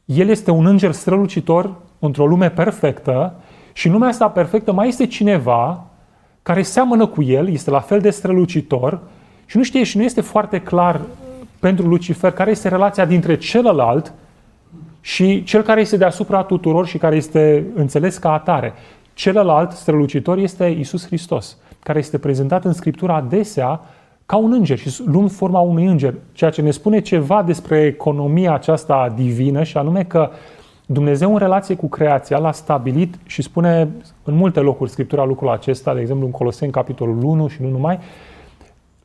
[0.04, 3.34] el este un înger strălucitor într-o lume perfectă
[3.72, 5.86] și în lumea asta perfectă mai este cineva
[6.42, 9.00] care seamănă cu el, este la fel de strălucitor
[9.46, 11.00] și nu știe și nu este foarte clar
[11.58, 14.12] pentru Lucifer care este relația dintre celălalt
[15.00, 18.72] și cel care este deasupra tuturor și care este înțeles ca atare.
[19.14, 23.80] Celălalt strălucitor este Isus Hristos, care este prezentat în Scriptură adesea
[24.26, 28.54] ca un înger și luând forma unui înger, ceea ce ne spune ceva despre economia
[28.54, 30.30] aceasta divină și anume că
[30.86, 33.88] Dumnezeu în relație cu creația l-a stabilit și spune
[34.22, 37.98] în multe locuri Scriptura lucrul acesta, de exemplu în Coloseni capitolul 1 și nu numai,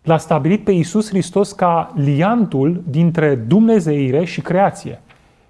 [0.04, 5.02] l-a stabilit pe Isus Hristos ca liantul dintre Dumnezeire și creație.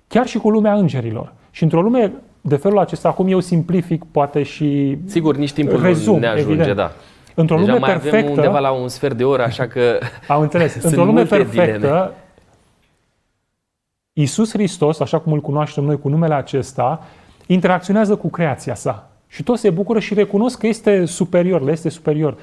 [0.07, 1.33] Chiar și cu lumea îngerilor.
[1.51, 6.13] Și într-o lume de felul acesta, acum eu simplific, poate și Sigur, nici timpul rezum,
[6.13, 6.75] nu ne ajunge, evident.
[6.75, 6.91] da.
[7.39, 10.41] Într-o Deja lume mai perfectă, avem undeva la un sfert de oră, așa că Am
[10.41, 10.71] înțeles.
[10.71, 12.09] sunt Într-o lume multe perfectă, dileme.
[14.13, 17.05] Iisus Hristos, așa cum îl cunoaștem noi cu numele acesta,
[17.45, 19.09] interacționează cu creația sa.
[19.27, 22.37] Și toți se bucură și recunosc că este superior, le este superior.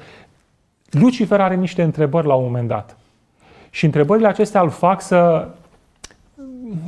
[0.89, 2.97] Lucifer are niște întrebări la un moment dat.
[3.69, 5.47] Și întrebările acestea îl fac să,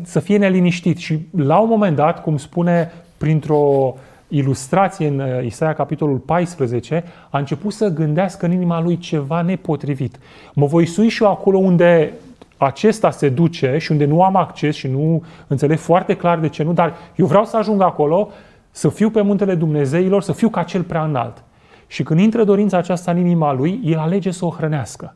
[0.04, 0.98] să fie neliniștit.
[0.98, 3.96] Și la un moment dat, cum spune printr-o
[4.30, 10.20] ilustrație în uh, Isaia capitolul 14, a început să gândească în inima lui ceva nepotrivit.
[10.54, 12.14] Mă voi sui și eu acolo unde
[12.58, 16.64] acesta se duce și unde nu am acces și nu înțeleg foarte clar de ce
[16.64, 18.30] nu, dar eu vreau să ajung acolo,
[18.72, 21.44] să fiu pe muntele Dumnezeilor, să fiu ca cel prea înalt.
[21.88, 25.16] Și când intră dorința aceasta în inima lui, el alege să o hrănească.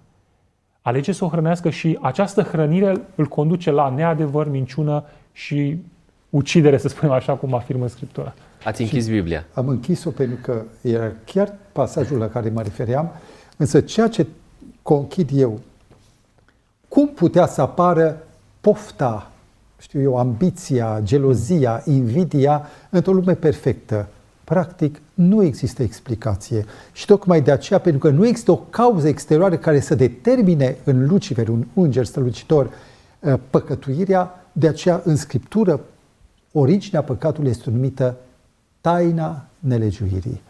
[0.81, 5.77] Alege să o hrănească și această hrănire îl conduce la neadevăr, minciună și
[6.29, 8.33] ucidere, să spunem așa cum afirmă Scriptura.
[8.63, 9.45] Ați închis Biblia.
[9.53, 13.11] Am închis-o pentru că era chiar pasajul la care mă refeream,
[13.57, 14.27] însă ceea ce
[14.81, 15.59] conchid eu,
[16.87, 18.27] cum putea să apară
[18.61, 19.31] pofta,
[19.79, 24.07] știu eu, ambiția, gelozia, invidia într-o lume perfectă?
[24.43, 26.65] Practic, nu există explicație.
[26.91, 31.07] Și tocmai de aceea, pentru că nu există o cauză exterioară care să determine în
[31.07, 32.69] Lucifer, un înger strălucitor,
[33.19, 35.79] uh, păcătuirea, de aceea în Scriptură
[36.51, 38.17] originea păcatului este numită
[38.83, 40.41] taina nelegiuirii.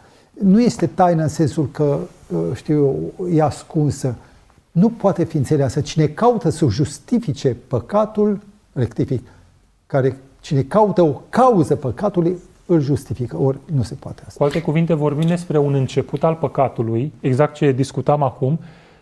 [0.42, 2.00] Nu este taină în sensul că,
[2.34, 4.16] uh, știu eu, e ascunsă.
[4.72, 5.82] Nu poate fi înțeleasă.
[5.82, 8.40] Cine caută să justifice păcatul,
[8.74, 9.28] rectific,
[9.86, 13.38] care cine caută o cauză păcatului, îl justifică.
[13.38, 14.38] Ori nu se poate asta.
[14.38, 18.60] Cu alte cuvinte, vorbim despre un început al păcatului, exact ce discutam acum,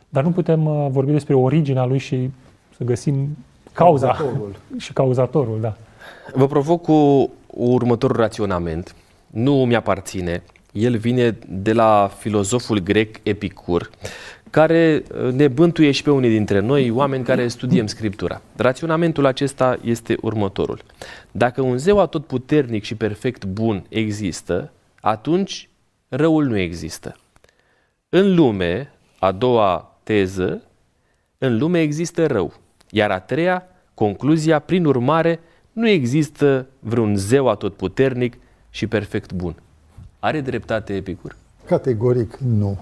[0.10, 2.30] dar nu putem uh, vorbi despre originea lui și
[2.78, 3.38] să găsim
[3.72, 4.56] cauza Cauzatorul.
[4.84, 5.76] și cauzatorul, da.
[6.34, 8.96] Vă provoc cu următorul raționament.
[9.32, 10.44] Nu mi aparține.
[10.72, 13.90] El vine de la filozoful grec Epicur,
[14.50, 18.42] care uh, ne bântuie și pe unii dintre noi, oameni care studiem Scriptura.
[18.56, 20.80] Raționamentul acesta este următorul.
[21.32, 24.72] Dacă un zeu atotputernic și perfect bun există,
[25.02, 25.70] atunci
[26.08, 27.16] răul nu există.
[28.10, 30.64] În lume, a doua teză,
[31.38, 32.54] în lume există rău.
[32.90, 35.40] Iar a treia, concluzia, prin urmare,
[35.72, 38.38] nu există vreun zeu atotputernic
[38.72, 39.56] și perfect bun.
[40.20, 41.36] Are dreptate Epicur?
[41.66, 42.78] Categoric nu.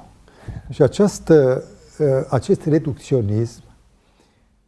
[0.69, 1.63] Și această,
[1.99, 3.63] uh, acest reducționism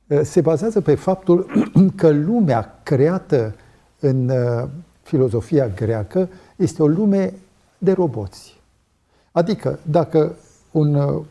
[0.08, 1.52] uh, se bazează pe faptul
[1.96, 3.56] că lumea creată
[4.00, 4.70] în uh,
[5.02, 7.34] filozofia greacă este o lume
[7.78, 8.60] de roboți.
[9.32, 10.36] Adică, dacă
[10.72, 11.22] un,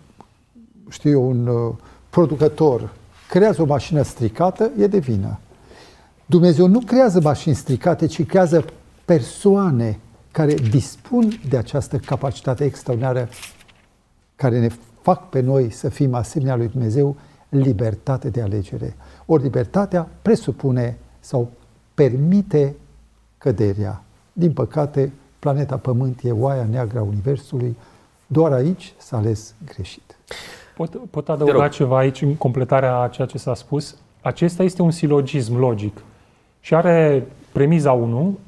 [0.88, 1.72] știu eu, un
[2.11, 2.93] producător
[3.28, 5.38] creează o mașină stricată, e de vină.
[6.26, 8.64] Dumnezeu nu creează mașini stricate, ci creează
[9.11, 9.98] persoane
[10.30, 13.28] care dispun de această capacitate extraordinară
[14.36, 14.68] care ne
[15.02, 17.16] fac pe noi să fim asemenea lui Dumnezeu
[17.48, 18.96] libertate de alegere.
[19.26, 21.50] Ori libertatea presupune sau
[21.94, 22.76] permite
[23.38, 24.02] căderea.
[24.32, 27.76] Din păcate, planeta Pământ e oaia neagră a Universului,
[28.26, 30.16] doar aici s-a ales greșit.
[30.76, 33.96] Pot, pot adăuga ceva aici în completarea a ceea ce s-a spus.
[34.20, 36.02] Acesta este un silogism logic
[36.61, 38.38] și are premiza 1,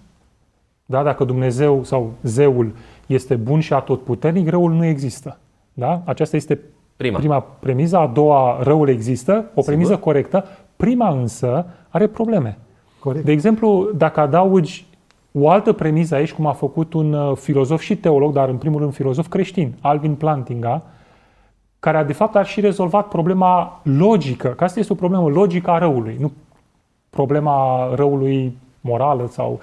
[0.87, 1.03] da?
[1.03, 2.73] dacă Dumnezeu sau zeul
[3.07, 5.39] este bun și atotputernic, răul nu există.
[5.73, 6.03] Da?
[6.05, 6.61] Aceasta este
[6.97, 7.19] Prima.
[7.19, 7.97] prima premiză.
[7.97, 10.05] A doua, răul există, o premiză Sigur.
[10.05, 10.45] corectă.
[10.77, 12.59] Prima însă are probleme.
[12.99, 13.25] Corect.
[13.25, 14.87] De exemplu, dacă adaugi
[15.33, 18.81] o altă premiză aici, cum a făcut un uh, filozof și teolog, dar în primul
[18.81, 20.83] rând filozof creștin, Alvin Plantinga,
[21.79, 25.71] care a, de fapt a și rezolvat problema logică, că asta este o problemă logică
[25.71, 26.33] a răului, nu
[27.11, 29.61] problema răului morală sau...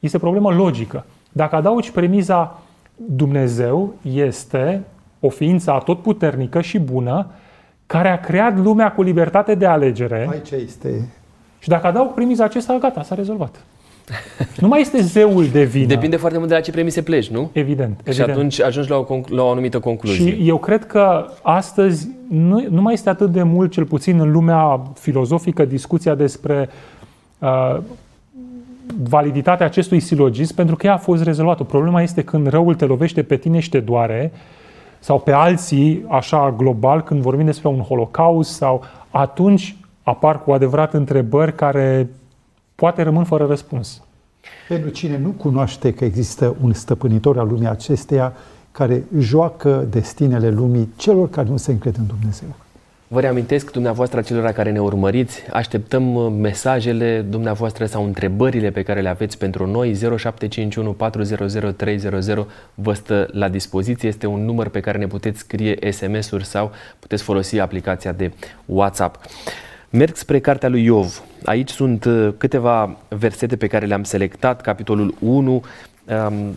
[0.00, 1.04] Este o problemă logică.
[1.32, 2.60] Dacă adaugi premiza
[2.96, 4.82] Dumnezeu este
[5.20, 7.26] o ființă atotputernică și bună
[7.86, 11.08] care a creat lumea cu libertate de alegere Aici este
[11.58, 13.64] și dacă adaug premiza acesta, gata, s-a rezolvat.
[14.56, 15.86] Nu mai este zeul de vină.
[15.86, 17.50] Depinde foarte mult de la ce premise pleci, nu?
[17.52, 18.00] Evident.
[18.02, 18.30] Și evident.
[18.30, 20.30] atunci ajungi la o, conc- la o anumită concluzie.
[20.30, 24.30] Și eu cred că astăzi nu, nu mai este atât de mult, cel puțin în
[24.30, 26.68] lumea filozofică, discuția despre
[27.38, 27.78] uh,
[29.02, 31.64] validitatea acestui silogism, pentru că ea a fost rezolvată.
[31.64, 34.32] Problema este când răul te lovește pe tine și te doare,
[34.98, 40.94] sau pe alții, așa global, când vorbim despre un holocaust, sau atunci apar cu adevărat
[40.94, 42.08] întrebări care
[42.74, 44.02] poate rămân fără răspuns.
[44.68, 48.32] Pentru cine nu cunoaște că există un stăpânitor al lumii acesteia
[48.72, 52.48] care joacă destinele lumii celor care nu se încred în Dumnezeu.
[53.10, 59.00] Vă reamintesc dumneavoastră celor care ne urmăriți, așteptăm uh, mesajele dumneavoastră sau întrebările pe care
[59.00, 59.94] le aveți pentru noi.
[59.94, 64.08] 0751 400 300 vă stă la dispoziție.
[64.08, 68.32] Este un număr pe care ne puteți scrie SMS-uri sau puteți folosi aplicația de
[68.64, 69.20] WhatsApp.
[69.90, 71.22] Merg spre cartea lui Iov.
[71.44, 75.62] Aici sunt uh, câteva versete pe care le-am selectat, capitolul 1, um,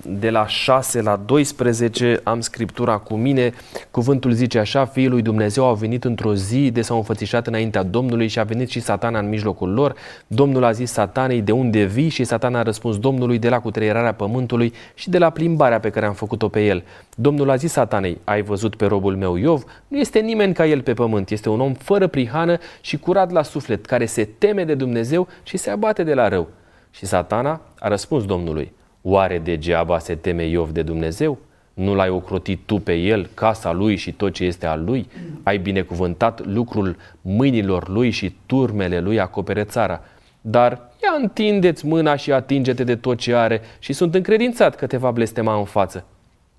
[0.01, 3.53] de la 6 la 12 am scriptura cu mine.
[3.91, 8.27] Cuvântul zice așa, Fiul lui Dumnezeu au venit într-o zi de s-au înfățișat înaintea Domnului
[8.27, 9.95] și a venit și satana în mijlocul lor.
[10.27, 12.09] Domnul a zis satanei, de unde vii?
[12.09, 16.05] Și satana a răspuns Domnului de la cutreierarea pământului și de la plimbarea pe care
[16.05, 16.83] am făcut-o pe el.
[17.15, 19.63] Domnul a zis satanei, ai văzut pe robul meu Iov?
[19.87, 23.43] Nu este nimeni ca el pe pământ, este un om fără prihană și curat la
[23.43, 26.47] suflet, care se teme de Dumnezeu și se abate de la rău.
[26.91, 28.71] Și satana a răspuns Domnului,
[29.01, 31.37] Oare degeaba se teme Iov de Dumnezeu?
[31.73, 35.07] Nu l-ai ocrotit tu pe el, casa lui și tot ce este al lui?
[35.43, 40.01] Ai binecuvântat lucrul mâinilor lui și turmele lui acopere țara.
[40.41, 40.71] Dar
[41.03, 45.11] ia întindeți mâna și atinge-te de tot ce are și sunt încredințat că te va
[45.11, 46.05] blestema în față.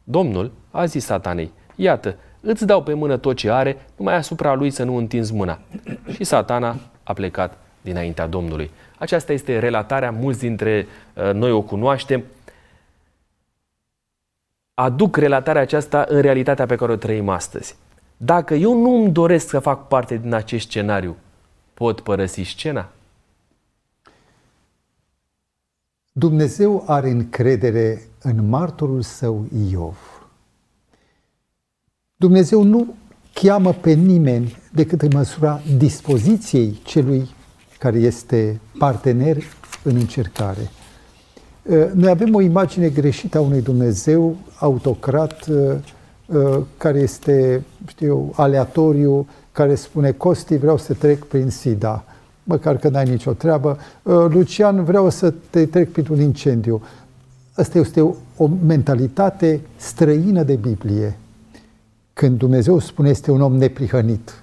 [0.05, 4.71] Domnul a zis satanei, iată, îți dau pe mână tot ce are, numai asupra lui
[4.71, 5.59] să nu întinzi mâna.
[6.15, 8.71] Și satana a plecat dinaintea Domnului.
[9.03, 12.25] Aceasta este relatarea, mulți dintre uh, noi o cunoaștem.
[14.75, 17.77] Aduc relatarea aceasta în realitatea pe care o trăim astăzi.
[18.17, 21.17] Dacă eu nu îmi doresc să fac parte din acest scenariu,
[21.75, 22.89] pot părăsi scena?
[26.13, 30.29] Dumnezeu are încredere în martorul său Iov.
[32.17, 32.95] Dumnezeu nu
[33.33, 37.29] cheamă pe nimeni decât în măsura dispoziției celui
[37.83, 39.37] care este partener
[39.83, 40.71] în încercare.
[41.63, 45.75] Uh, noi avem o imagine greșită a unui Dumnezeu autocrat uh,
[46.27, 52.05] uh, care este, știu eu, aleatoriu, care spune Costi, vreau să trec prin SIDA,
[52.45, 53.79] măcar că n-ai nicio treabă.
[54.03, 56.83] Lucian, vreau să te trec printr-un incendiu.
[57.55, 61.19] Asta este o, o mentalitate străină de Biblie.
[62.13, 64.42] Când Dumnezeu spune este un om neprihănit,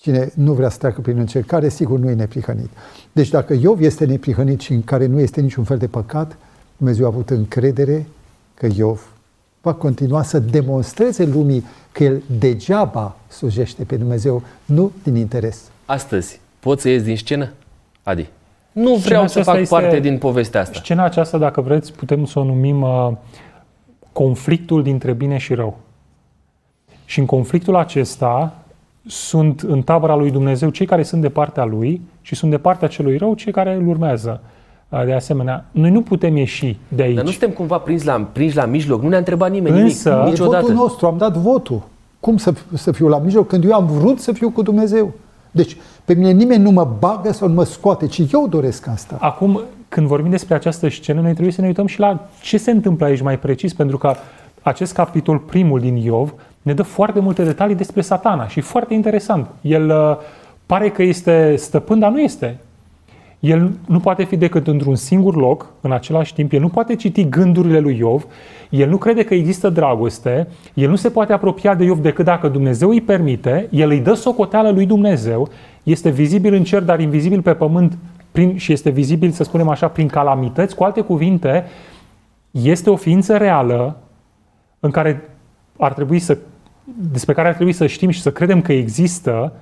[0.00, 2.70] cine nu vrea să treacă prin încercare, sigur nu e neprihănit.
[3.12, 6.36] Deci dacă Iov este neprihănit și în care nu este niciun fel de păcat,
[6.76, 8.06] Dumnezeu a avut încredere
[8.54, 9.12] că Iov
[9.60, 15.70] va continua să demonstreze lumii că el degeaba slujește pe Dumnezeu, nu din interes.
[15.84, 17.52] Astăzi, poți să ies din scenă?
[18.02, 18.28] Adi.
[18.72, 20.78] Nu vreau să fac parte din povestea asta.
[20.78, 23.12] Scena aceasta, dacă vreți, putem să o numim uh,
[24.12, 25.78] conflictul dintre bine și rău.
[27.04, 28.56] Și în conflictul acesta
[29.06, 32.88] sunt în tabăra lui Dumnezeu cei care sunt de partea lui și sunt de partea
[32.88, 34.40] celui rău cei care îl urmează.
[34.88, 37.14] Uh, de asemenea, noi nu putem ieși de aici.
[37.14, 40.28] Dar nu suntem cumva prinși la, prinși la mijloc, nu ne-a întrebat nimeni Însă, nimic,
[40.28, 40.60] niciodată.
[40.60, 41.82] votul nostru, am dat votul.
[42.20, 45.12] Cum să, să fiu la mijloc când eu am vrut să fiu cu Dumnezeu?
[45.50, 49.16] Deci, pe mine nimeni nu mă bagă sau nu mă scoate, ci eu doresc asta.
[49.20, 52.70] Acum, când vorbim despre această scenă, noi trebuie să ne uităm și la ce se
[52.70, 54.14] întâmplă aici mai precis, pentru că
[54.62, 56.34] acest capitol primul din Iov
[56.68, 59.48] ne dă foarte multe detalii despre satana și foarte interesant.
[59.60, 60.16] El uh,
[60.66, 62.58] pare că este stăpân, dar nu este.
[63.40, 67.28] El nu poate fi decât într-un singur loc, în același timp, el nu poate citi
[67.28, 68.26] gândurile lui Iov,
[68.70, 72.48] el nu crede că există dragoste, el nu se poate apropia de Iov decât dacă
[72.48, 75.48] Dumnezeu îi permite, el îi dă socoteală lui Dumnezeu,
[75.82, 77.98] este vizibil în cer, dar invizibil pe pământ
[78.32, 80.74] prin, și este vizibil, să spunem așa, prin calamități.
[80.74, 81.64] Cu alte cuvinte,
[82.50, 83.96] este o ființă reală
[84.80, 85.30] în care
[85.78, 86.38] ar trebui să,
[86.96, 89.52] despre care ar trebui să știm și să credem că există,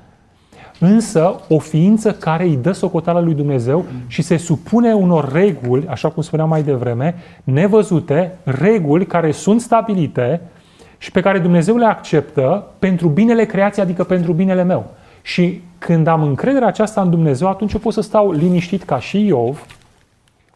[0.78, 6.08] însă o ființă care îi dă socoteala lui Dumnezeu și se supune unor reguli, așa
[6.08, 7.14] cum spuneam mai devreme,
[7.44, 10.40] nevăzute, reguli care sunt stabilite
[10.98, 14.90] și pe care Dumnezeu le acceptă pentru binele creației, adică pentru binele meu.
[15.22, 19.26] Și când am încrederea aceasta în Dumnezeu, atunci eu pot să stau liniștit ca și
[19.26, 19.66] Iov,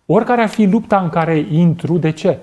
[0.07, 2.39] oricare ar fi lupta în care intru, de ce?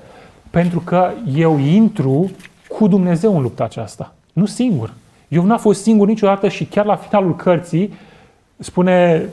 [0.49, 2.31] Pentru că eu intru
[2.67, 4.93] cu Dumnezeu în lupta aceasta, nu singur.
[5.27, 7.93] Iov n-a fost singur niciodată și chiar la finalul cărții
[8.57, 9.25] spune,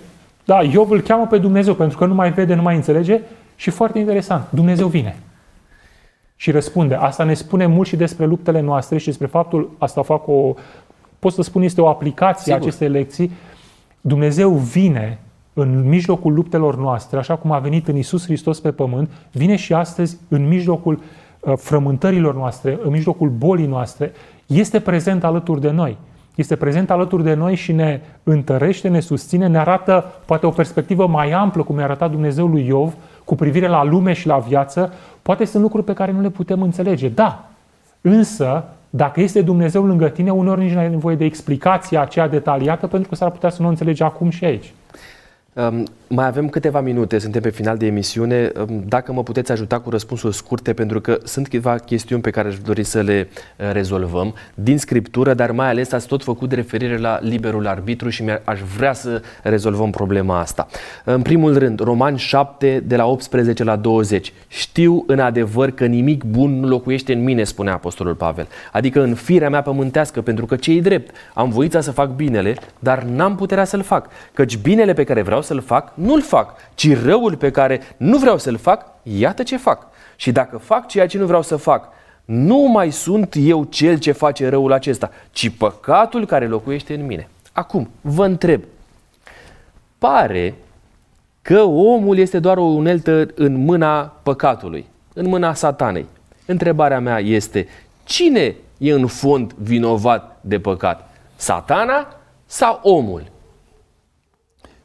[0.44, 3.20] da, Iov îl cheamă pe Dumnezeu pentru că nu mai vede, nu mai înțelege
[3.56, 5.16] și foarte interesant, Dumnezeu vine
[6.36, 6.94] și răspunde.
[6.94, 10.54] Asta ne spune mult și despre luptele noastre și despre faptul, asta fac o,
[11.18, 13.30] pot să spun, este o aplicație a acestei lecții.
[14.00, 15.18] Dumnezeu vine
[15.52, 19.74] în mijlocul luptelor noastre, așa cum a venit în Isus Hristos pe pământ, vine și
[19.74, 21.02] astăzi în mijlocul uh,
[21.56, 24.12] frământărilor noastre, în mijlocul bolii noastre,
[24.46, 25.96] este prezent alături de noi.
[26.34, 31.06] Este prezent alături de noi și ne întărește, ne susține, ne arată poate o perspectivă
[31.06, 34.92] mai amplă, cum i-a arătat Dumnezeu lui Iov, cu privire la lume și la viață.
[35.22, 37.48] Poate sunt lucruri pe care nu le putem înțelege, da.
[38.00, 42.86] Însă, dacă este Dumnezeu lângă tine, uneori nici nu ai nevoie de explicația aceea detaliată,
[42.86, 44.72] pentru că s-ar putea să nu o înțelegi acum și aici.
[45.52, 45.84] Um,
[46.14, 48.52] mai avem câteva minute, suntem pe final de emisiune.
[48.68, 52.48] Um, dacă mă puteți ajuta cu răspunsuri scurte, pentru că sunt câteva chestiuni pe care
[52.48, 56.96] aș dori să le uh, rezolvăm din scriptură, dar mai ales ați tot făcut referire
[56.96, 60.66] la liberul arbitru și aș vrea să rezolvăm problema asta.
[61.04, 64.32] În primul rând, Roman 7, de la 18 la 20.
[64.48, 68.48] Știu în adevăr că nimic bun nu locuiește în mine, spune Apostolul Pavel.
[68.72, 71.14] Adică în firea mea pământească, pentru că ce drept?
[71.34, 74.08] Am voința să fac binele, dar n-am puterea să-l fac.
[74.32, 78.38] Căci binele pe care vreau să-l fac, nu-l fac, ci răul pe care nu vreau
[78.38, 79.86] să-l fac, iată ce fac.
[80.16, 81.88] Și dacă fac ceea ce nu vreau să fac,
[82.24, 87.28] nu mai sunt eu cel ce face răul acesta, ci păcatul care locuiește în mine.
[87.52, 88.62] Acum, vă întreb,
[89.98, 90.54] pare
[91.42, 96.06] că omul este doar o uneltă în mâna păcatului, în mâna satanei.
[96.46, 97.68] Întrebarea mea este,
[98.04, 101.10] cine e în fond vinovat de păcat?
[101.36, 102.06] Satana
[102.46, 103.32] sau omul?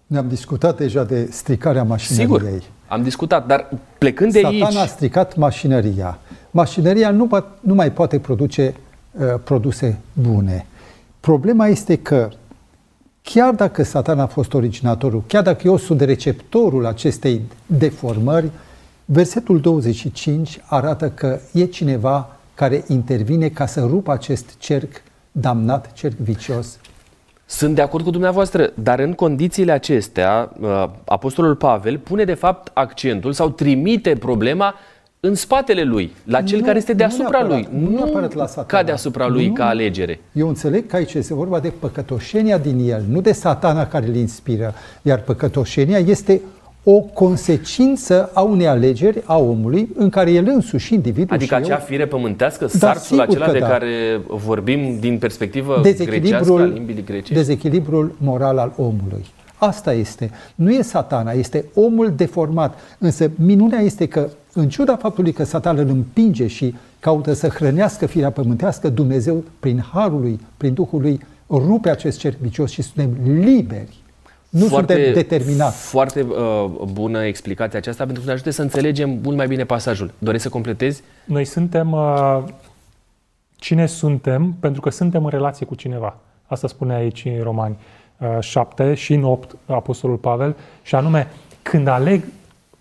[0.09, 2.27] Ne-am discutat deja de stricarea mașinăriei.
[2.27, 4.75] Sigur, am discutat, dar plecând de Satan aici...
[4.75, 6.19] a stricat mașinăria.
[6.51, 7.29] Mașinăria nu,
[7.59, 8.73] nu mai poate produce
[9.11, 10.65] uh, produse bune.
[11.19, 12.29] Problema este că
[13.21, 18.49] chiar dacă Satan a fost originatorul, chiar dacă eu sunt receptorul acestei deformări,
[19.05, 25.01] versetul 25 arată că e cineva care intervine ca să rupă acest cerc
[25.31, 26.79] damnat, cerc vicios
[27.49, 32.71] sunt de acord cu dumneavoastră, dar în condițiile acestea, uh, Apostolul Pavel pune de fapt
[32.73, 34.75] accentul sau trimite problema
[35.19, 37.67] în spatele lui, la cel nu, care este deasupra nu lui.
[37.71, 38.65] Nu, nu la satana.
[38.67, 40.19] ca deasupra lui nu, ca alegere.
[40.31, 44.15] Eu înțeleg că aici este vorba de păcătoșenia din el, nu de satana care îl
[44.15, 46.41] inspiră, iar păcătoșenia este
[46.91, 51.77] o consecință a unei alegeri a omului în care el însuși, individul Adică și acea
[51.79, 53.67] eu, fire pământească, Da, sarțul sigur acela că de da.
[53.67, 57.33] care vorbim din perspectivă grecească, a limbii grecești?
[57.33, 59.25] dezechilibrul moral al omului.
[59.57, 60.31] Asta este.
[60.55, 62.79] Nu e satana, este omul deformat.
[62.97, 68.05] Însă minunea este că, în ciuda faptului că satana îl împinge și caută să hrănească
[68.05, 71.19] firea pământească, Dumnezeu, prin harul lui, prin Duhul lui,
[71.49, 73.09] rupe acest cerc vicios și suntem
[73.39, 73.97] liberi.
[74.49, 75.77] Nu suntem determinați.
[75.77, 80.11] Foarte uh, bună explicația aceasta pentru că ne ajute să înțelegem mult mai bine pasajul.
[80.17, 81.03] Doresc să completezi?
[81.25, 82.43] Noi suntem uh,
[83.55, 86.17] cine suntem pentru că suntem în relație cu cineva.
[86.45, 87.77] Asta spune aici în Romani
[88.17, 91.27] uh, 7 și în 8 Apostolul Pavel și anume
[91.61, 92.23] când aleg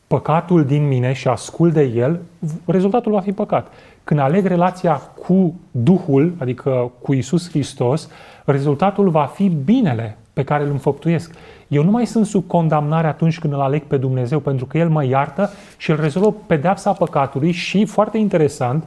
[0.06, 2.20] păcatul din mine și ascult de el,
[2.64, 3.72] rezultatul va fi păcat.
[4.04, 8.08] Când aleg relația cu Duhul, adică cu Isus Hristos,
[8.44, 11.34] rezultatul va fi binele pe care îl înfăptuiesc.
[11.68, 14.88] Eu nu mai sunt sub condamnare atunci când îl aleg pe Dumnezeu, pentru că El
[14.88, 18.84] mă iartă și îl rezolvă pedeapsa păcatului și, foarte interesant,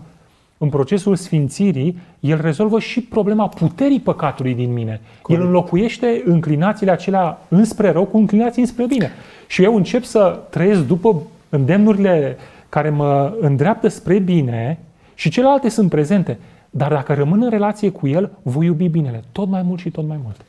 [0.57, 5.01] în procesul sfințirii, El rezolvă și problema puterii păcatului din mine.
[5.21, 5.41] Corect.
[5.41, 9.11] El înlocuiește înclinațiile acelea înspre rău cu înclinații înspre bine.
[9.47, 12.37] Și eu încep să trăiesc după îndemnurile
[12.69, 14.79] care mă îndreaptă spre bine
[15.13, 16.39] și celelalte sunt prezente.
[16.69, 20.07] Dar dacă rămân în relație cu El, voi iubi binele tot mai mult și tot
[20.07, 20.45] mai mult.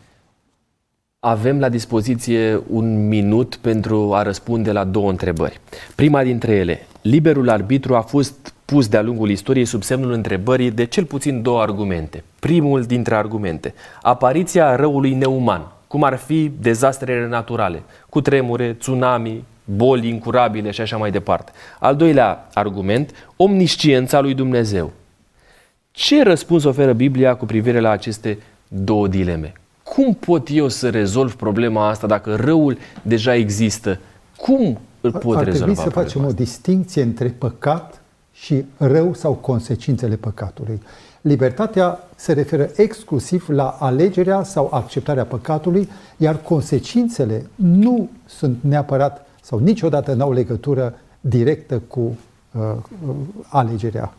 [1.24, 5.60] Avem la dispoziție un minut pentru a răspunde la două întrebări.
[5.94, 10.84] Prima dintre ele, liberul arbitru a fost pus de-a lungul istoriei sub semnul întrebării de
[10.84, 12.24] cel puțin două argumente.
[12.40, 20.08] Primul dintre argumente, apariția răului neuman, cum ar fi dezastrele naturale, cu tremure, tsunami, boli
[20.08, 21.52] incurabile și așa mai departe.
[21.78, 24.92] Al doilea argument, omnisciența lui Dumnezeu.
[25.90, 29.52] Ce răspuns oferă Biblia cu privire la aceste două dileme?
[29.94, 33.98] Cum pot eu să rezolv problema asta dacă răul deja există?
[34.36, 35.50] Cum îl pot Ar rezolva?
[35.50, 36.42] trebui să problema facem o asta?
[36.42, 38.00] distinție între păcat
[38.32, 40.82] și rău sau consecințele păcatului.
[41.20, 49.58] Libertatea se referă exclusiv la alegerea sau acceptarea păcatului, iar consecințele nu sunt neapărat sau
[49.58, 52.62] niciodată n-au legătură directă cu uh,
[53.08, 53.14] uh,
[53.48, 54.14] alegerea.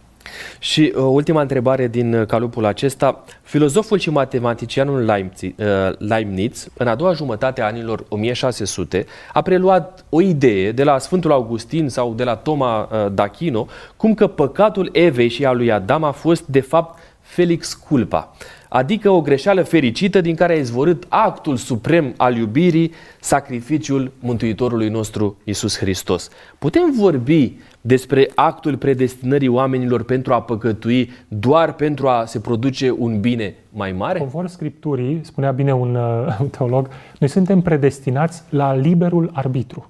[0.60, 3.24] Și uh, ultima întrebare din uh, calupul acesta.
[3.42, 10.06] Filozoful și matematicianul Leibniz, uh, Leibniz, în a doua jumătate a anilor 1600, a preluat
[10.10, 13.66] o idee de la Sfântul Augustin sau de la Toma uh, d'Achino,
[13.98, 18.36] cum că păcatul Evei și al lui Adam a fost, de fapt, felix culpa,
[18.70, 25.38] adică o greșeală fericită din care a izvorât actul suprem al iubirii, sacrificiul Mântuitorului nostru
[25.44, 26.30] Isus Hristos.
[26.60, 33.20] Putem vorbi despre actul predestinării oamenilor pentru a păcătui doar pentru a se produce un
[33.20, 34.20] bine mai mare?
[34.20, 39.90] Conform Scripturii, spunea bine un, uh, un teolog, noi suntem predestinați la liberul arbitru,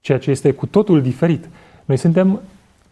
[0.00, 1.48] ceea ce este cu totul diferit.
[1.84, 2.40] Noi suntem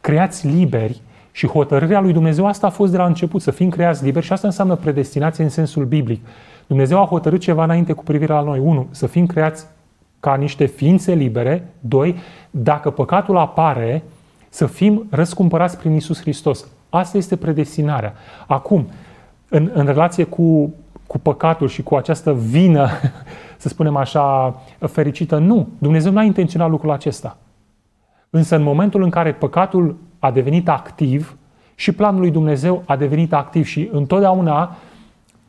[0.01, 1.01] creați liberi
[1.33, 4.33] și hotărârea lui Dumnezeu asta a fost de la început, să fim creați liberi și
[4.33, 6.27] asta înseamnă predestinație în sensul biblic.
[6.67, 8.59] Dumnezeu a hotărât ceva înainte cu privire la noi.
[8.59, 9.67] Unu, să fim creați
[10.23, 11.75] ca niște ființe libere.
[11.81, 12.17] Doi,
[12.51, 14.03] dacă păcatul apare,
[14.49, 16.67] să fim răscumpărați prin Isus Hristos.
[16.91, 18.15] Asta este predestinarea.
[18.47, 18.89] Acum,
[19.49, 20.75] în, în relație cu,
[21.07, 22.89] cu păcatul și cu această vină,
[23.63, 25.69] să spunem așa, fericită, nu.
[25.79, 27.37] Dumnezeu n-a intenționat lucrul acesta.
[28.31, 31.37] Însă în momentul în care păcatul a devenit activ
[31.75, 34.77] și planul lui Dumnezeu a devenit activ și întotdeauna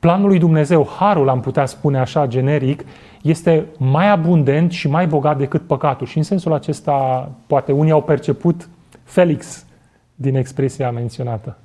[0.04, 2.84] planul lui Dumnezeu, harul am putea spune așa generic,
[3.22, 6.08] este mai abundent și mai bogat decât păcatul.
[6.08, 8.70] Și în sensul acesta, poate unii au perceput
[9.04, 9.66] Felix
[10.16, 11.58] din expresia menționată.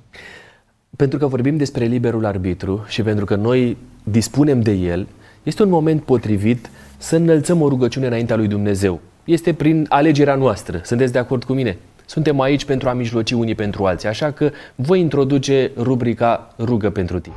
[0.95, 5.07] Pentru că vorbim despre liberul arbitru și pentru că noi dispunem de el,
[5.43, 8.99] este un moment potrivit să înălțăm o rugăciune înaintea lui Dumnezeu.
[9.23, 10.79] Este prin alegerea noastră.
[10.83, 11.77] Sunteți de acord cu mine?
[12.05, 17.19] Suntem aici pentru a mijloci unii pentru alții, așa că voi introduce rubrica Rugă pentru
[17.19, 17.35] tine.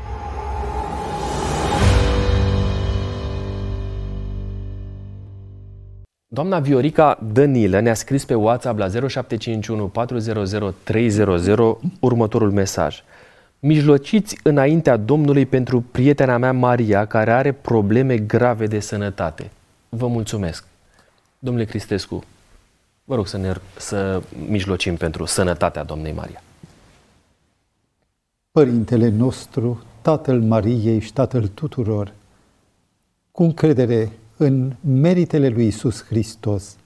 [6.34, 13.02] Doamna Viorica Dănilă ne-a scris pe WhatsApp la 0751 400 300 următorul mesaj.
[13.58, 19.50] Mijlociți înaintea Domnului pentru prietena mea Maria, care are probleme grave de sănătate.
[19.88, 20.64] Vă mulțumesc.
[21.38, 22.24] Domnule Cristescu,
[23.04, 26.42] vă rog să, ne, să mijlocim pentru sănătatea doamnei Maria.
[28.50, 32.12] Părintele nostru, Tatăl Mariei și Tatăl tuturor,
[33.30, 34.12] cu încredere
[34.44, 36.76] în meritele lui Isus Hristos,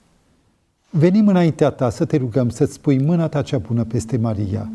[0.89, 4.71] venim înaintea ta să te rugăm să-ți pui mâna ta cea bună peste Maria.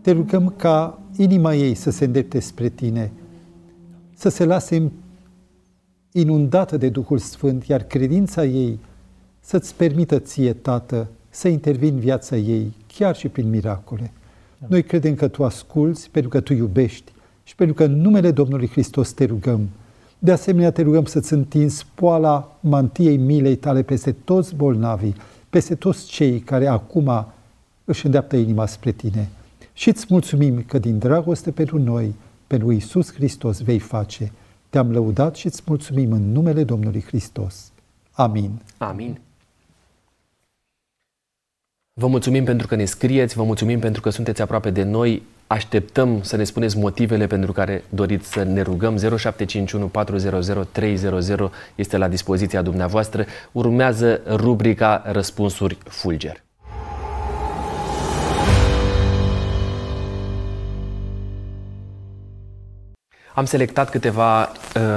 [0.00, 3.12] Te rugăm ca inima ei să se îndrepte spre tine,
[4.14, 4.92] să se lase
[6.12, 8.78] inundată de Duhul Sfânt, iar credința ei
[9.40, 14.12] să-ți permită ție, Tată, să intervin în viața ei, chiar și prin miracole.
[14.66, 17.12] Noi credem că Tu asculți pentru că Tu iubești
[17.44, 19.68] și pentru că în numele Domnului Hristos te rugăm.
[20.26, 25.14] De asemenea, te rugăm să-ți întinzi poala mantiei milei tale peste toți bolnavii,
[25.50, 27.26] peste toți cei care acum
[27.84, 29.28] își îndreaptă inima spre tine.
[29.72, 32.14] Și îți mulțumim că din dragoste pentru noi,
[32.46, 34.32] pentru Iisus Hristos vei face.
[34.68, 37.72] Te-am lăudat și îți mulțumim în numele Domnului Hristos.
[38.12, 38.50] Amin.
[38.78, 39.18] Amin.
[42.00, 45.22] Vă mulțumim pentru că ne scrieți, vă mulțumim pentru că sunteți aproape de noi.
[45.46, 48.96] Așteptăm să ne spuneți motivele pentru care doriți să ne rugăm.
[48.96, 53.24] 0751 400 300 este la dispoziția dumneavoastră.
[53.52, 56.44] Urmează rubrica Răspunsuri Fulger.
[63.34, 64.48] Am selectat câteva uh,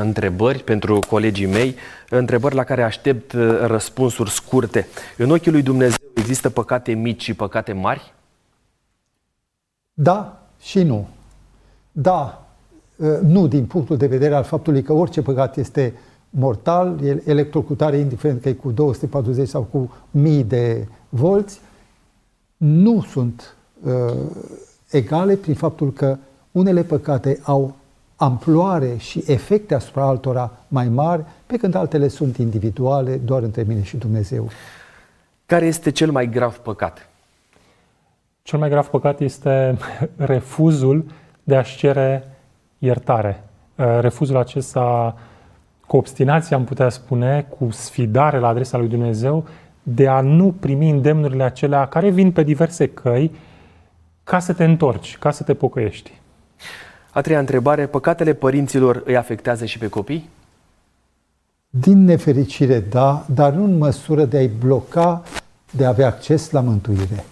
[0.02, 1.76] întrebări pentru colegii mei,
[2.10, 4.88] întrebări la care aștept uh, răspunsuri scurte.
[5.18, 8.14] În ochii lui Dumnezeu există păcate mici și păcate mari?
[9.94, 11.08] Da și nu.
[11.92, 12.48] Da,
[12.96, 15.94] uh, nu din punctul de vedere al faptului că orice păcat este
[16.30, 21.60] mortal, electrocutare, indiferent că e cu 240 sau cu mii de volți,
[22.58, 24.14] nu sunt uh,
[24.90, 26.18] egale prin faptul că
[26.52, 27.76] unele păcate au
[28.16, 33.84] amploare și efecte asupra altora mai mari, pe când altele sunt individuale, doar între mine
[33.84, 34.50] și Dumnezeu.
[35.50, 37.10] Care este cel mai grav păcat?
[38.42, 39.78] Cel mai grav păcat este
[40.18, 41.06] refuzul
[41.44, 42.28] de a-și cere
[42.78, 43.44] iertare.
[43.76, 45.18] Uh, refuzul acesta
[45.88, 49.48] cu obstinație, am putea spune, cu sfidare la adresa lui Dumnezeu,
[49.84, 53.36] de a nu primi îndemnurile acelea care vin pe diverse căi
[54.24, 56.12] ca să te întorci, ca să te pocăiești.
[57.12, 60.30] A treia întrebare, păcatele părinților îi afectează și pe copii?
[61.72, 65.24] Din nefericire, da, dar nu în măsură de a-i bloca
[65.72, 67.26] de a avea acces la mântuire.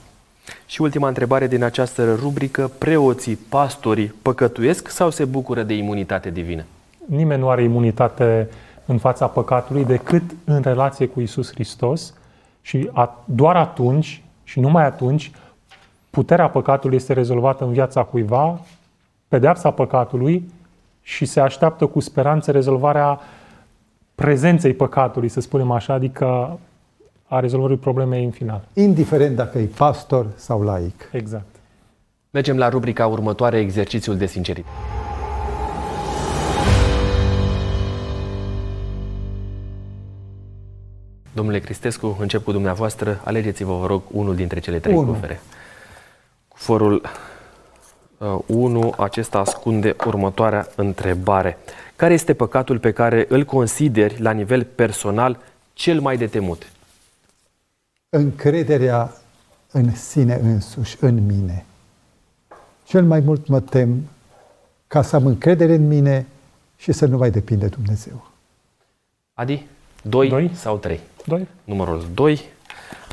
[0.65, 6.63] Și ultima întrebare din această rubrică, preoții, pastorii păcătuiesc sau se bucură de imunitate divină?
[7.05, 8.49] Nimeni nu are imunitate
[8.85, 12.13] în fața păcatului decât în relație cu Isus Hristos
[12.61, 12.89] și
[13.25, 15.31] doar atunci și numai atunci
[16.09, 18.59] puterea păcatului este rezolvată în viața cuiva
[19.27, 20.51] pedeapsa păcatului
[21.01, 23.19] și se așteaptă cu speranță rezolvarea
[24.21, 26.59] prezenței păcatului, să spunem așa, adică
[27.25, 28.67] a rezolvării problemei în final.
[28.73, 31.09] Indiferent dacă e pastor sau laic.
[31.11, 31.55] Exact.
[32.29, 34.75] Mergem la rubrica următoare, exercițiul de sinceritate.
[41.33, 43.21] Domnule Cristescu, încep cu dumneavoastră.
[43.23, 45.11] Alegeți-vă, vă rog, unul dintre cele trei Unu.
[45.11, 45.39] cufere.
[46.47, 47.01] Cuforul
[48.45, 51.57] 1, uh, acesta ascunde următoarea întrebare.
[51.97, 55.39] Care este păcatul pe care îl consideri la nivel personal
[55.73, 56.71] cel mai de temut?
[58.09, 59.13] Încrederea
[59.71, 61.65] în sine însuși, în mine.
[62.83, 64.07] Cel mai mult mă tem
[64.87, 66.25] ca să am încredere în mine
[66.75, 68.27] și să nu mai depind de Dumnezeu.
[69.33, 69.65] Adi,
[70.01, 70.99] 2 sau 3?
[71.25, 71.47] 2.
[71.63, 72.41] Numărul 2.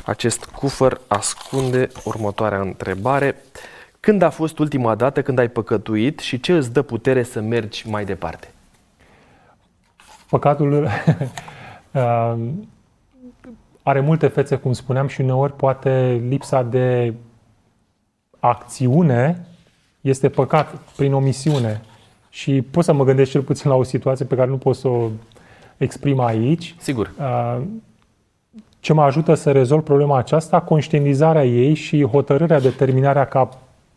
[0.05, 3.35] Acest cufăr ascunde următoarea întrebare.
[3.99, 7.89] Când a fost ultima dată când ai păcătuit și ce îți dă putere să mergi
[7.89, 8.49] mai departe?
[10.29, 10.71] Păcatul
[11.91, 12.35] uh,
[13.83, 17.13] are multe fețe, cum spuneam, și uneori poate lipsa de
[18.39, 19.45] acțiune
[20.01, 21.81] este păcat prin omisiune.
[22.29, 24.87] Și pot să mă gândesc cel puțin la o situație pe care nu pot să
[24.87, 25.09] o
[25.77, 26.75] exprim aici.
[26.77, 27.11] Sigur.
[27.19, 27.61] Uh,
[28.79, 30.61] ce mă ajută să rezolv problema aceasta?
[30.61, 33.49] Conștientizarea ei și hotărârea, determinarea ca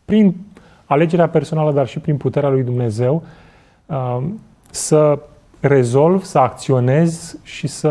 [0.05, 0.37] prin
[0.85, 3.23] alegerea personală, dar și prin puterea lui Dumnezeu,
[3.87, 5.19] um, să
[5.61, 7.89] rezolv, să acționez și să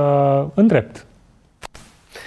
[0.53, 1.07] îndrept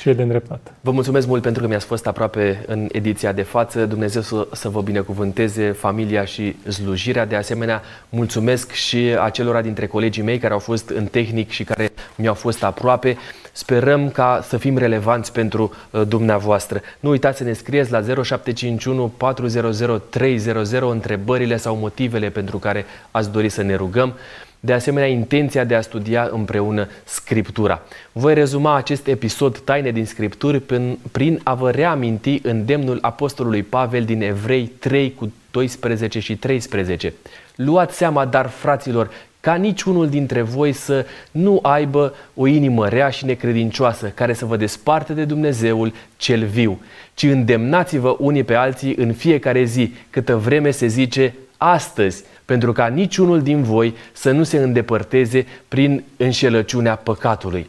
[0.01, 0.73] ce e de îndreptat.
[0.81, 3.87] Vă mulțumesc mult pentru că mi-ați fost aproape în ediția de față.
[3.87, 7.27] Dumnezeu să, să vă binecuvânteze familia și slujirea.
[7.27, 11.93] De asemenea, mulțumesc și acelora dintre colegii mei care au fost în tehnic și care
[12.17, 13.17] mi-au fost aproape.
[13.53, 16.81] Sperăm ca să fim relevanți pentru uh, dumneavoastră.
[17.01, 23.31] Nu uitați să ne scrieți la 0751 400 300 întrebările sau motivele pentru care ați
[23.31, 24.15] dori să ne rugăm
[24.61, 27.83] de asemenea intenția de a studia împreună Scriptura.
[28.13, 34.05] Voi rezuma acest episod Taine din Scripturi prin, prin a vă reaminti îndemnul Apostolului Pavel
[34.05, 37.13] din Evrei 3 cu 12 și 13.
[37.55, 43.25] Luați seama, dar fraților, ca niciunul dintre voi să nu aibă o inimă rea și
[43.25, 46.81] necredincioasă care să vă desparte de Dumnezeul cel viu,
[47.15, 52.87] ci îndemnați-vă unii pe alții în fiecare zi, câtă vreme se zice astăzi, pentru ca
[52.87, 57.67] niciunul din voi să nu se îndepărteze prin înșelăciunea păcatului.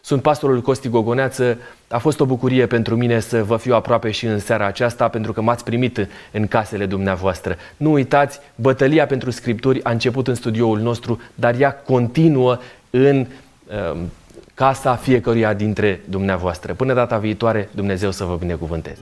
[0.00, 1.58] Sunt pastorul Costi Gogoneață.
[1.88, 5.32] A fost o bucurie pentru mine să vă fiu aproape și în seara aceasta, pentru
[5.32, 7.56] că m-ați primit în casele dumneavoastră.
[7.76, 12.58] Nu uitați, bătălia pentru scripturi a început în studioul nostru, dar ea continuă
[12.90, 13.26] în
[13.66, 14.00] uh,
[14.54, 16.74] casa fiecăruia dintre dumneavoastră.
[16.74, 18.98] Până data viitoare, Dumnezeu să vă binecuvânteze!